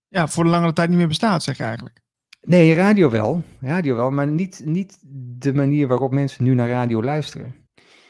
[0.08, 2.01] ja, voor de langere tijd niet meer bestaat, zeg je eigenlijk.
[2.41, 3.43] Nee, radio wel.
[3.60, 4.97] Radio wel, maar niet, niet
[5.39, 7.55] de manier waarop mensen nu naar radio luisteren.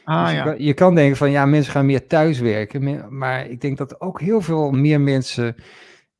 [0.04, 0.38] Ah, dus ja.
[0.38, 3.16] je, kan, je, kan, denken van ja, mensen gaan meer thuiswerken.
[3.18, 5.54] Maar ik denk dat ook heel veel meer mensen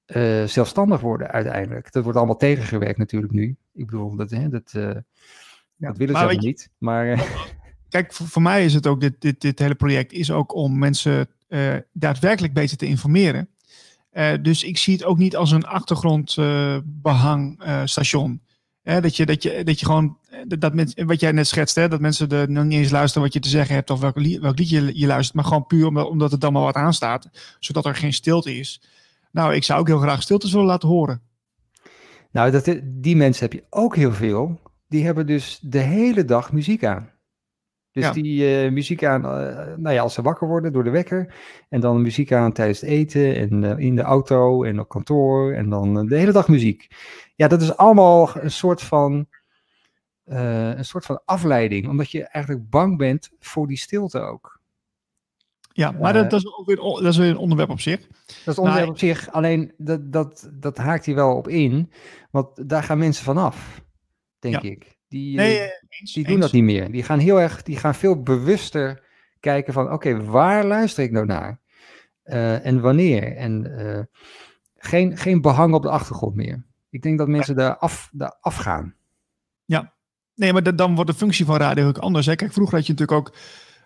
[0.07, 1.93] uh, zelfstandig worden uiteindelijk.
[1.93, 3.57] Dat wordt allemaal tegengewerkt natuurlijk nu.
[3.75, 4.83] Ik bedoel, dat, hè, dat, uh,
[5.77, 6.71] ja, dat willen ze niet.
[6.79, 7.07] Maar,
[7.89, 11.29] kijk, voor, mij is het ook, dit, dit, dit hele project is ook om mensen
[11.49, 13.49] uh, daadwerkelijk beter te informeren.
[14.13, 18.41] Uh, dus ik zie het ook niet als een achtergrondbehangstation.
[18.83, 21.89] Uh, dat, je, dat, je, dat je gewoon, dat, dat wat jij net schetst, hè,
[21.89, 24.59] dat mensen er nog niet eens luisteren wat je te zeggen hebt of welk, welk
[24.59, 27.29] liedje je, luistert, maar gewoon puur omdat, omdat het dan maar wat aanstaat,
[27.59, 28.83] zodat er geen stilte is.
[29.33, 31.21] Nou, ik zou ook heel graag stilte willen laten horen.
[32.31, 34.61] Nou, dat, die mensen heb je ook heel veel.
[34.89, 37.11] Die hebben dus de hele dag muziek aan.
[38.01, 41.35] Dus die uh, muziek aan, uh, nou ja, als ze wakker worden door de wekker.
[41.69, 45.53] En dan muziek aan tijdens het eten en uh, in de auto en op kantoor.
[45.53, 46.89] En dan de hele dag muziek.
[47.35, 49.27] Ja, dat is allemaal een soort van,
[50.25, 51.89] een soort van afleiding.
[51.89, 54.59] Omdat je eigenlijk bang bent voor die stilte ook.
[55.79, 58.01] Ja, maar dat, dat, is ook weer, dat is weer een onderwerp op zich.
[58.01, 58.09] Dat
[58.47, 61.93] is een onderwerp op zich, alleen dat, dat, dat haakt hier wel op in.
[62.31, 63.83] Want daar gaan mensen vanaf,
[64.39, 64.97] denk ik.
[65.09, 66.91] Die, nee, eh, eens, die doen dat niet meer.
[66.93, 69.03] Die gaan heel erg, die gaan veel bewuster
[69.41, 71.61] kijken van, oké, waar luister ik nou naar?
[72.25, 73.37] Uh, en wanneer?
[73.37, 74.01] En uh,
[74.77, 76.65] geen, geen behang op de achtergrond meer.
[76.91, 78.95] Ik denk dat mensen daar, af, daar afgaan.
[79.65, 79.93] Ja,
[80.35, 82.27] nee, maar dan wordt de functie van radio ook anders.
[82.27, 82.35] Hè?
[82.35, 83.37] Kijk, vroeger had je natuurlijk ook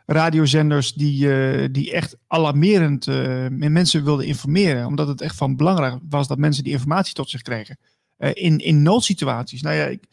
[0.07, 4.87] radiozenders die, uh, die echt alarmerend uh, mensen wilden informeren.
[4.87, 7.79] Omdat het echt van belangrijk was dat mensen die informatie tot zich kregen.
[8.19, 9.63] Uh, in, in noodsituaties.
[9.63, 10.05] Nou ja, ik,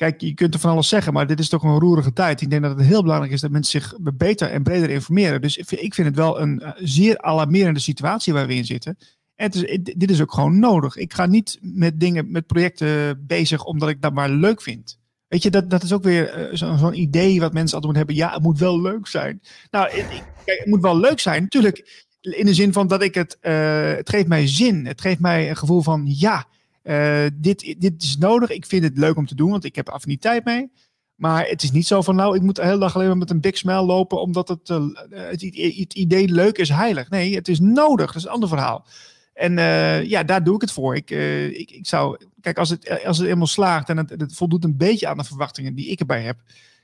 [0.00, 2.40] kijk, je kunt er van alles zeggen, maar dit is toch een roerige tijd.
[2.40, 5.40] Ik denk dat het heel belangrijk is dat mensen zich beter en breder informeren.
[5.40, 8.96] Dus ik vind het wel een zeer alarmerende situatie waar we in zitten.
[9.34, 9.50] En
[9.96, 10.96] dit is ook gewoon nodig.
[10.96, 14.98] Ik ga niet met dingen, met projecten bezig omdat ik dat maar leuk vind.
[15.28, 18.14] Weet je, dat, dat is ook weer uh, zo'n idee wat mensen altijd moeten hebben.
[18.14, 19.42] Ja, het moet wel leuk zijn.
[19.70, 21.42] Nou, ik, kijk, het moet wel leuk zijn.
[21.42, 24.86] Natuurlijk, in de zin van dat ik het, uh, het geeft mij zin.
[24.86, 26.46] Het geeft mij een gevoel van, ja,
[26.82, 28.50] uh, dit, dit is nodig.
[28.50, 30.70] Ik vind het leuk om te doen, want ik heb affiniteit mee.
[31.14, 33.30] Maar het is niet zo van, nou, ik moet de hele dag alleen maar met
[33.30, 35.42] een big smile lopen, omdat het, het,
[35.78, 37.10] het idee leuk is heilig.
[37.10, 38.06] Nee, het is nodig.
[38.06, 38.86] Dat is een ander verhaal.
[39.34, 40.96] En uh, ja, daar doe ik het voor.
[40.96, 44.76] Ik, ik, ik zou, kijk, als het, als het eenmaal slaagt en het, voldoet een
[44.76, 46.36] beetje aan de verwachtingen die ik erbij heb,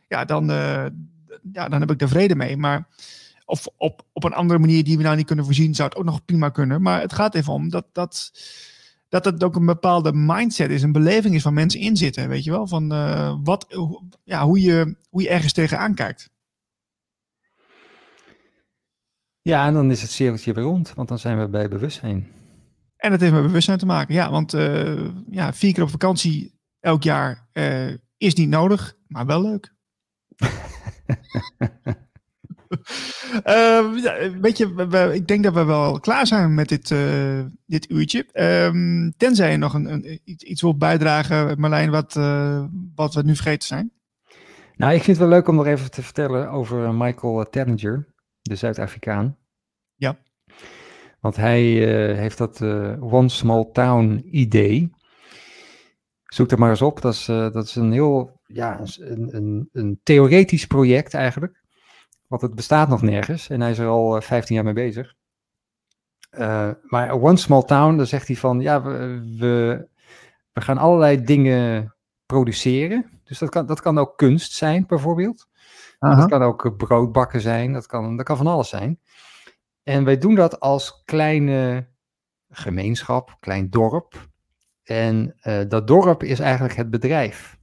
[0.08, 0.46] ja, dan,
[1.52, 2.56] ja, dan heb ik er vrede mee.
[2.56, 2.88] Maar
[3.46, 6.04] of op, op een andere manier die we nou niet kunnen voorzien, zou het ook
[6.04, 6.82] nog prima kunnen.
[6.82, 8.32] Maar het gaat even om dat, dat,
[9.08, 12.28] dat het ook een bepaalde mindset is, een beleving is van mensen inzitten.
[12.28, 12.88] Weet je wel, van
[13.44, 13.66] wat,
[14.24, 16.30] ja, hoe, je, hoe je ergens tegenaan kijkt.
[19.46, 22.32] Ja, en dan is het cirkeltje weer rond, want dan zijn we bij bewustzijn.
[22.96, 24.14] En het heeft met bewustzijn te maken.
[24.14, 29.26] Ja, want uh, ja, vier keer op vakantie elk jaar uh, is niet nodig, maar
[29.26, 29.74] wel leuk.
[33.46, 36.94] uh, ja, weet je, we, ik denk dat we wel klaar zijn met dit,
[37.66, 38.26] dit uurtje.
[38.32, 42.14] Um, tenzij je nog een, een, iets, iets wilt bijdragen, Marlijn, wat,
[42.94, 43.92] wat we nu vergeten zijn.
[44.76, 48.56] Nou, ik vind het wel leuk om nog even te vertellen over Michael Tellinger, de
[48.56, 49.36] Zuid-Afrikaan.
[49.94, 50.18] Ja.
[51.20, 51.62] Want hij
[52.14, 52.62] heeft dat
[53.00, 54.90] One Small Town idee.
[56.24, 57.00] Zoek er maar eens op.
[57.00, 61.62] Dat is, dat is een heel, ja, een, een, een, theoretisch project eigenlijk.
[62.28, 63.48] Want het bestaat nog nergens.
[63.48, 65.14] En hij is er al 15 jaar mee bezig.
[66.82, 69.88] maar One Small Town, daar zegt hij van, ja, we, we,
[70.52, 71.94] we gaan allerlei dingen
[72.26, 73.20] produceren.
[73.24, 75.48] Dus dat kan, dat kan ook kunst zijn, bijvoorbeeld.
[75.98, 77.72] Dat kan ook broodbakken zijn.
[77.72, 79.00] Dat kan, dat kan van alles zijn.
[79.82, 81.88] En wij doen dat als kleine
[82.50, 84.28] gemeenschap, klein dorp.
[84.82, 87.58] En uh, dat dorp is eigenlijk het bedrijf.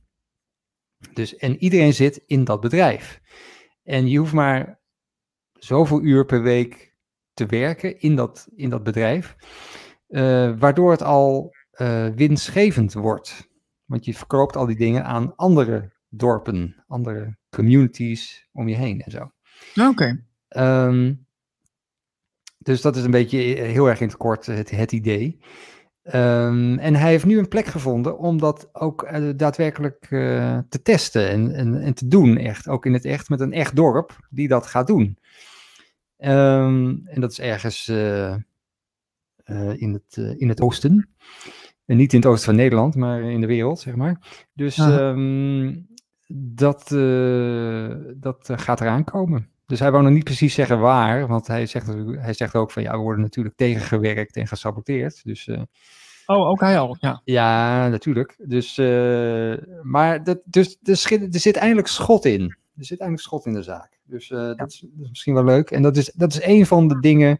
[1.13, 3.21] Dus, en iedereen zit in dat bedrijf.
[3.83, 4.79] En je hoeft maar
[5.53, 6.95] zoveel uur per week
[7.33, 9.35] te werken in dat, in dat bedrijf,
[10.09, 13.49] uh, waardoor het al uh, winstgevend wordt.
[13.85, 19.11] Want je verkoopt al die dingen aan andere dorpen, andere communities om je heen en
[19.11, 19.31] zo.
[19.75, 19.89] Oké.
[19.89, 20.23] Okay.
[20.87, 21.25] Um,
[22.63, 25.39] dus dat is een beetje eh, heel erg in het kort het, het idee.
[26.05, 30.81] Um, en hij heeft nu een plek gevonden om dat ook uh, daadwerkelijk uh, te
[30.81, 32.67] testen en, en, en, te doen, echt.
[32.67, 35.17] Ook in het echt, met een echt dorp die dat gaat doen.
[36.17, 38.35] Um, en dat is ergens uh,
[39.75, 41.09] in, het, in het oosten.
[41.85, 44.45] En niet in het oosten van Nederland, maar in de wereld, zeg maar.
[44.53, 45.87] Dus um,
[46.27, 46.87] dat,
[48.15, 49.52] dat gaat eraan komen.
[49.65, 51.87] Dus hij wou nog niet precies zeggen waar, want hij zegt,
[52.17, 55.21] hij zegt ook van ja, we worden natuurlijk tegengewerkt en gesaboteerd.
[55.23, 55.61] Dus, uh,
[56.25, 57.21] oh, ook hij al, ja.
[57.23, 58.35] Ja, natuurlijk.
[58.37, 62.57] Dus, uh, maar dat, dus, er, er zit eindelijk schot in.
[62.77, 63.99] Er zit eindelijk schot in de zaak.
[64.03, 64.53] Dus uh, ja.
[64.53, 65.71] dat, is, dat, is, misschien wel leuk.
[65.71, 67.39] En dat is, dat is een van de dingen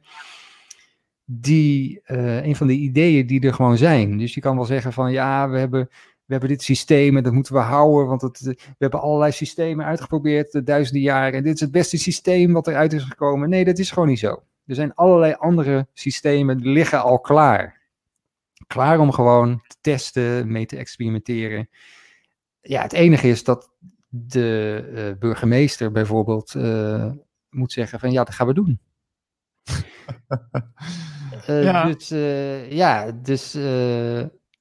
[1.26, 2.02] die,
[2.44, 4.18] een van de ideeën die er gewoon zijn.
[4.18, 5.90] Dus je kan wel zeggen van ja, we hebben
[6.26, 9.86] we hebben dit systeem en dat moeten we houden, want het, we hebben allerlei systemen
[9.86, 13.50] uitgeprobeerd de duizenden jaren en dit is het beste systeem wat eruit is gekomen.
[13.50, 14.44] Nee, dat is gewoon niet zo.
[14.66, 17.82] Er zijn allerlei andere systemen die liggen al klaar.
[18.68, 21.70] Klaar om gewoon te testen, mee te experimenteren.
[22.62, 23.72] Ja, het enige is dat
[24.08, 27.12] de uh, burgemeester bijvoorbeeld uh,
[27.50, 28.80] moet zeggen van ja, dat gaan we doen.
[31.50, 31.86] uh, ja.
[31.86, 32.08] Dus,
[32.70, 33.54] ja, dus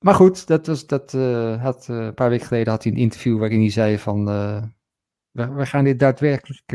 [0.03, 1.13] maar goed, dat was, dat,
[1.61, 4.25] had, een paar weken geleden had hij een interview waarin hij zei van
[5.31, 6.73] we, we, gaan dit daadwerkelijk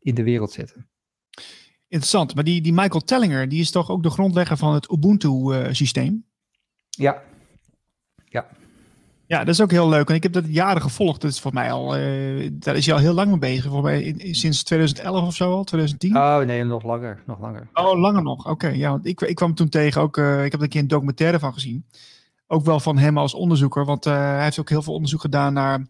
[0.00, 0.88] in de wereld zetten.
[1.88, 6.24] Interessant, maar die, die Michael Tellinger, die is toch ook de grondlegger van het Ubuntu-systeem?
[6.90, 7.22] ja.
[8.30, 8.46] Ja.
[9.26, 10.08] Ja, dat is ook heel leuk.
[10.08, 11.20] En ik heb dat jaren gevolgd.
[11.20, 11.88] Dat is voor mij al,
[12.52, 13.70] daar is hij al heel lang mee bezig.
[13.70, 16.16] Voor mij sinds 2011 of zo al, 2010.
[16.16, 17.22] Oh nee, nog langer.
[17.26, 17.68] Nog langer.
[17.72, 18.48] Oh, langer nog.
[18.48, 18.98] Oké, ja.
[19.02, 21.84] Ik, ik kwam toen tegen ook, ik heb er een keer een documentaire van gezien.
[22.50, 23.84] Ook wel van hem als onderzoeker.
[23.84, 25.86] Want uh, hij heeft ook heel veel onderzoek gedaan naar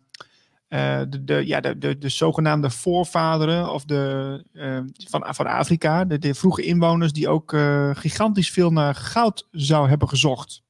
[0.68, 4.44] de, de, ja, de, de, de zogenaamde voorvaderen of de,
[5.09, 6.04] van, van Afrika.
[6.04, 7.56] De, de vroege inwoners die ook
[7.92, 10.62] gigantisch veel naar goud zou hebben gezocht.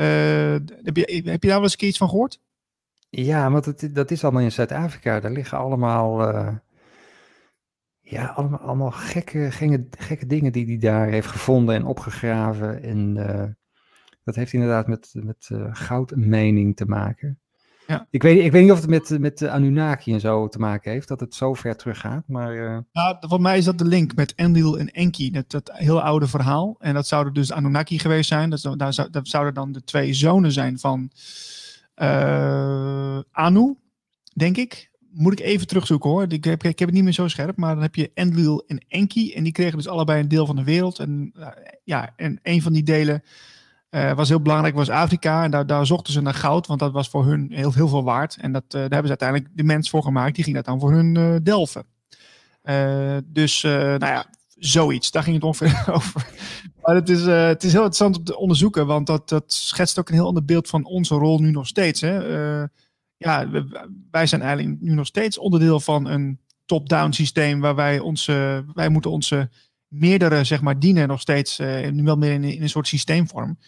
[0.00, 0.52] Eh,
[0.82, 2.40] heb, je, heb je daar wel eens iets van gehoord?
[3.08, 5.20] Ja, want het, dat is allemaal in Zuid-Afrika.
[5.20, 6.32] Daar liggen allemaal,
[8.00, 12.82] ja, allemaal, allemaal gekke, gekke, gekke dingen die hij daar heeft gevonden en opgegraven.
[12.82, 13.16] En
[14.30, 17.38] dat heeft inderdaad met, met uh, goudmening te maken.
[17.86, 18.06] Ja.
[18.10, 21.08] Ik, weet, ik weet niet of het met, met Anunnaki en zo te maken heeft,
[21.08, 22.24] dat het zo ver terug gaat.
[22.26, 22.78] Maar, uh...
[22.92, 26.26] nou, voor mij is dat de link met Enlil en Enki, dat, dat heel oude
[26.26, 26.76] verhaal.
[26.78, 28.50] En dat zouden dus Anunnaki geweest zijn.
[28.50, 31.10] Dat, daar zou, dat zouden dan de twee zonen zijn van
[31.96, 33.76] uh, Anu,
[34.34, 34.90] denk ik.
[35.12, 36.32] Moet ik even terugzoeken hoor.
[36.32, 37.56] Ik heb, ik heb het niet meer zo scherp.
[37.56, 39.34] Maar dan heb je Enlil en Enki.
[39.34, 40.98] En die kregen dus allebei een deel van de wereld.
[40.98, 41.46] En uh,
[41.84, 43.22] ja, en een van die delen
[43.90, 45.44] uh, was heel belangrijk, was Afrika.
[45.44, 48.04] En daar, daar zochten ze naar goud, want dat was voor hun heel, heel veel
[48.04, 48.36] waard.
[48.40, 50.34] En dat, uh, daar hebben ze uiteindelijk de mens voor gemaakt.
[50.34, 51.84] Die ging dat dan voor hun uh, delven.
[53.24, 55.10] dus, nou ja, zoiets.
[55.10, 56.26] Daar ging het ongeveer over.
[56.80, 60.08] Maar het is, het is heel interessant om te onderzoeken, want dat, dat schetst ook
[60.08, 62.00] een heel ander beeld van onze rol nu nog steeds.
[62.00, 62.18] Hè?
[63.16, 63.48] ja,
[64.10, 68.88] wij zijn eigenlijk nu nog steeds onderdeel van een top-down systeem waar wij onze, wij
[68.88, 69.50] moeten onze
[69.88, 71.58] meerdere, zeg maar, dienen nog steeds,
[71.90, 73.58] nu wel meer in, in een soort systeemvorm.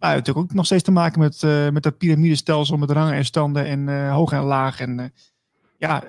[0.00, 3.24] Maar natuurlijk ook nog steeds te maken met, uh, met dat piramidestelsel, met rangen en
[3.24, 4.80] standen en uh, hoog en laag.
[4.80, 5.04] En uh,
[5.78, 6.02] ja,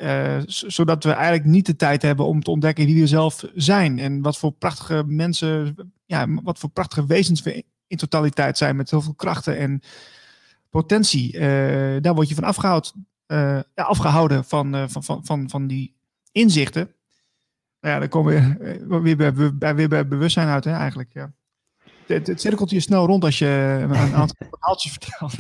[0.47, 3.99] zodat we eigenlijk niet de tijd hebben om te ontdekken wie we zelf zijn.
[3.99, 5.75] En wat voor prachtige mensen,
[6.05, 8.75] ja, wat voor prachtige wezens we in totaliteit zijn.
[8.75, 9.81] Met heel veel krachten en
[10.69, 11.39] potentie.
[12.01, 12.91] daar word je van afgehouden,
[13.27, 15.95] ja, afgehouden van, van, van, van, van die
[16.31, 16.95] inzichten.
[17.81, 21.09] Nou ja, dan komen we weer, weer, bij, weer bij bewustzijn uit, hè, eigenlijk.
[21.13, 21.33] Ja
[22.13, 25.35] het, het cirkelt je snel rond als je een aantal verhaaltjes vertelt.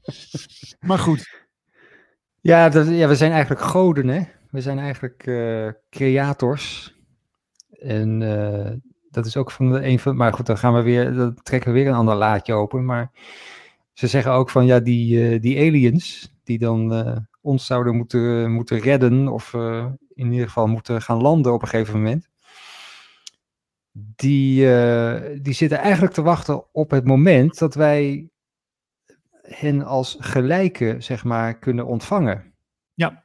[0.88, 1.40] maar goed.
[2.40, 4.22] Ja, dat, ja, we zijn eigenlijk goden, hè?
[4.50, 6.94] We zijn eigenlijk uh, creators.
[7.70, 8.70] En uh,
[9.10, 10.16] dat is ook van de een van.
[10.16, 11.14] Maar goed, dan gaan we weer.
[11.14, 12.84] Dan trekken we weer een ander laadje open.
[12.84, 13.10] Maar
[13.92, 16.34] ze zeggen ook van ja, die, uh, die aliens.
[16.44, 19.28] die dan ons zouden moeten, moeten redden.
[19.28, 19.54] of
[20.14, 22.30] in ieder geval moeten gaan landen op een gegeven moment
[23.92, 28.30] die, uh, die zitten eigenlijk te wachten op het moment dat wij
[29.42, 32.54] hen als gelijke, zeg maar, kunnen ontvangen.
[32.94, 33.24] Ja.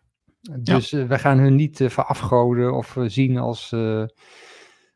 [0.59, 0.99] Dus ja.
[0.99, 3.76] Uh, wij gaan hun niet uh, verafgoden of zien als,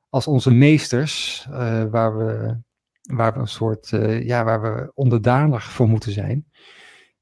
[0.09, 1.45] als onze meesters,
[1.89, 2.57] waar, we,
[3.01, 3.88] waar we een soort,
[4.24, 6.45] ja, waar we onderdanig voor moeten zijn.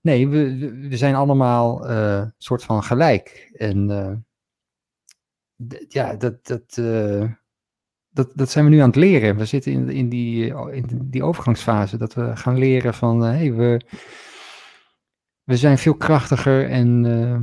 [0.01, 0.57] Nee, we,
[0.89, 3.51] we zijn allemaal een soort van gelijk.
[3.53, 3.87] En
[5.87, 6.77] ja, dat, dat,
[8.25, 9.35] dat, dat zijn we nu aan het leren.
[9.37, 11.97] We zitten in, in, die, in die overgangsfase.
[11.97, 13.81] Dat we gaan leren van, hé, hey, we,
[15.43, 17.37] we zijn veel krachtiger en, uh,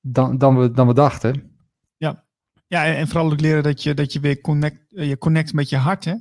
[0.00, 1.56] dan, dan, we, dan we dachten.
[1.96, 2.24] Ja,
[2.66, 5.68] ja en vooral ook leren dat je, dat je weer connect, eh, je connect met
[5.68, 6.04] je hart.
[6.04, 6.14] Hè?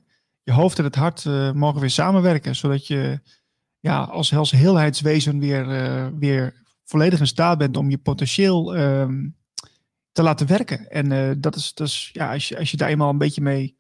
[0.44, 2.56] Je hoofd en het hart mogen weer samenwerken.
[2.56, 3.20] Zodat je
[3.80, 5.66] ja, als, als heelheidswezen weer,
[6.20, 9.30] weer volledig in staat bent om je potentieel ehm,
[10.12, 10.89] te laten werken.
[10.89, 13.80] En dat is, dat is ja, als je, als je daar eenmaal een beetje mee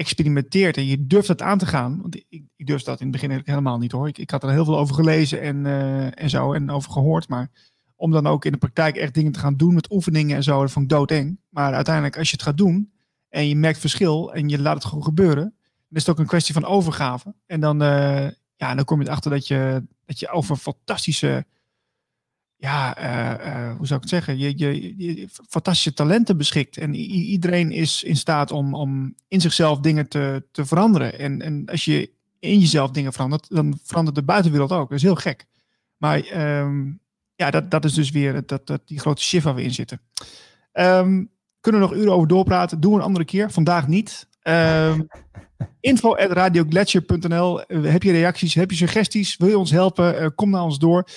[0.00, 2.00] experimenteert en je durft dat aan te gaan.
[2.00, 4.08] Want ik, ik durfde dat in het begin helemaal niet hoor.
[4.08, 7.28] Ik, ik had er heel veel over gelezen en, uh, en zo en over gehoord.
[7.28, 7.50] Maar
[7.96, 10.60] om dan ook in de praktijk echt dingen te gaan doen met oefeningen en zo,
[10.60, 11.38] dat vond ik doodeng.
[11.48, 12.92] Maar uiteindelijk als je het gaat doen
[13.28, 15.44] en je merkt verschil en je laat het gewoon gebeuren.
[15.44, 17.34] Dan is het ook een kwestie van overgave.
[17.46, 21.46] En dan, uh, ja, dan kom je erachter dat je, dat je over fantastische
[22.60, 26.76] ja, uh, hoe zou ik het zeggen, je, je, je, fantastische talenten beschikt.
[26.76, 31.18] En iedereen is in staat om, om in zichzelf dingen te, te veranderen.
[31.18, 34.88] En, en als je in jezelf dingen verandert, dan verandert de buitenwereld ook.
[34.88, 35.46] Dat is heel gek.
[35.96, 36.92] Maar ehm,
[37.34, 40.00] ja, dat, dat is dus weer dat, dat, die grote shift waar we in zitten.
[40.72, 41.30] Um,
[41.60, 42.80] kunnen we nog uren over doorpraten?
[42.80, 43.50] Doe een andere keer.
[43.50, 44.28] Vandaag niet.
[44.42, 45.06] Um,
[45.80, 47.60] info at radioglacier.nl.
[47.66, 48.54] Heb je reacties?
[48.54, 49.36] Heb je suggesties?
[49.36, 50.22] Wil je ons helpen?
[50.22, 51.08] Uh, kom naar ons door.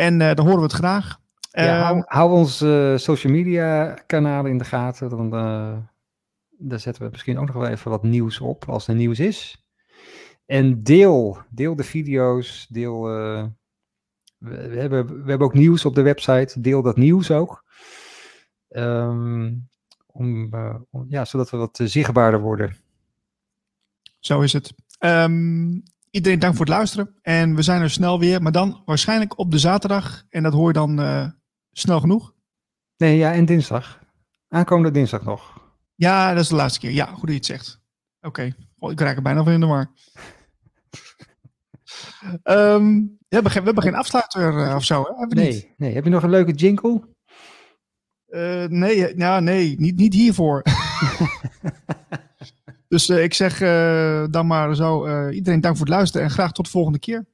[0.00, 1.18] En uh, dan horen we het graag.
[1.50, 5.08] Ja, hou, hou onze social media kanalen in de gaten.
[5.08, 5.78] Dan, uh,
[6.58, 9.64] daar zetten we misschien ook nog wel even wat nieuws op als er nieuws is.
[10.46, 13.18] En deel, deel de video's, deel.
[13.18, 13.44] Uh,
[14.38, 16.60] we, we, hebben, we hebben ook nieuws op de website.
[16.60, 17.64] Deel dat nieuws ook.
[18.68, 19.68] Um,
[20.06, 22.76] om, uh, om, ja, zodat we wat zichtbaarder worden.
[24.18, 24.74] Zo is het.
[24.98, 27.18] Um, iedereen dank voor het luisteren.
[27.22, 30.24] En we zijn er snel weer, maar dan waarschijnlijk op de zaterdag.
[30.28, 31.26] En dat hoor je dan uh,
[31.70, 32.34] snel genoeg.
[32.96, 34.00] Nee, ja, en dinsdag.
[34.48, 35.72] Aankomende dinsdag nog.
[35.94, 36.90] Ja, dat is de laatste keer.
[36.90, 37.80] Ja, goed dat je het zegt.
[38.20, 38.54] Oké, okay.
[38.78, 39.90] oh, ik raak er bijna van in de war.
[42.44, 45.18] um, we, hebben geen, we hebben geen afsluiter uh, of zo, hè?
[45.18, 45.74] Hebben nee, niet?
[45.76, 45.94] nee.
[45.94, 47.08] Heb je nog een leuke jingle?
[48.28, 50.62] Uh, nee, nou, nee, niet, niet hiervoor.
[52.90, 53.58] dus uh, ik zeg
[54.30, 57.26] dan maar zo, iedereen dank voor het luisteren en graag tot de volgende keer.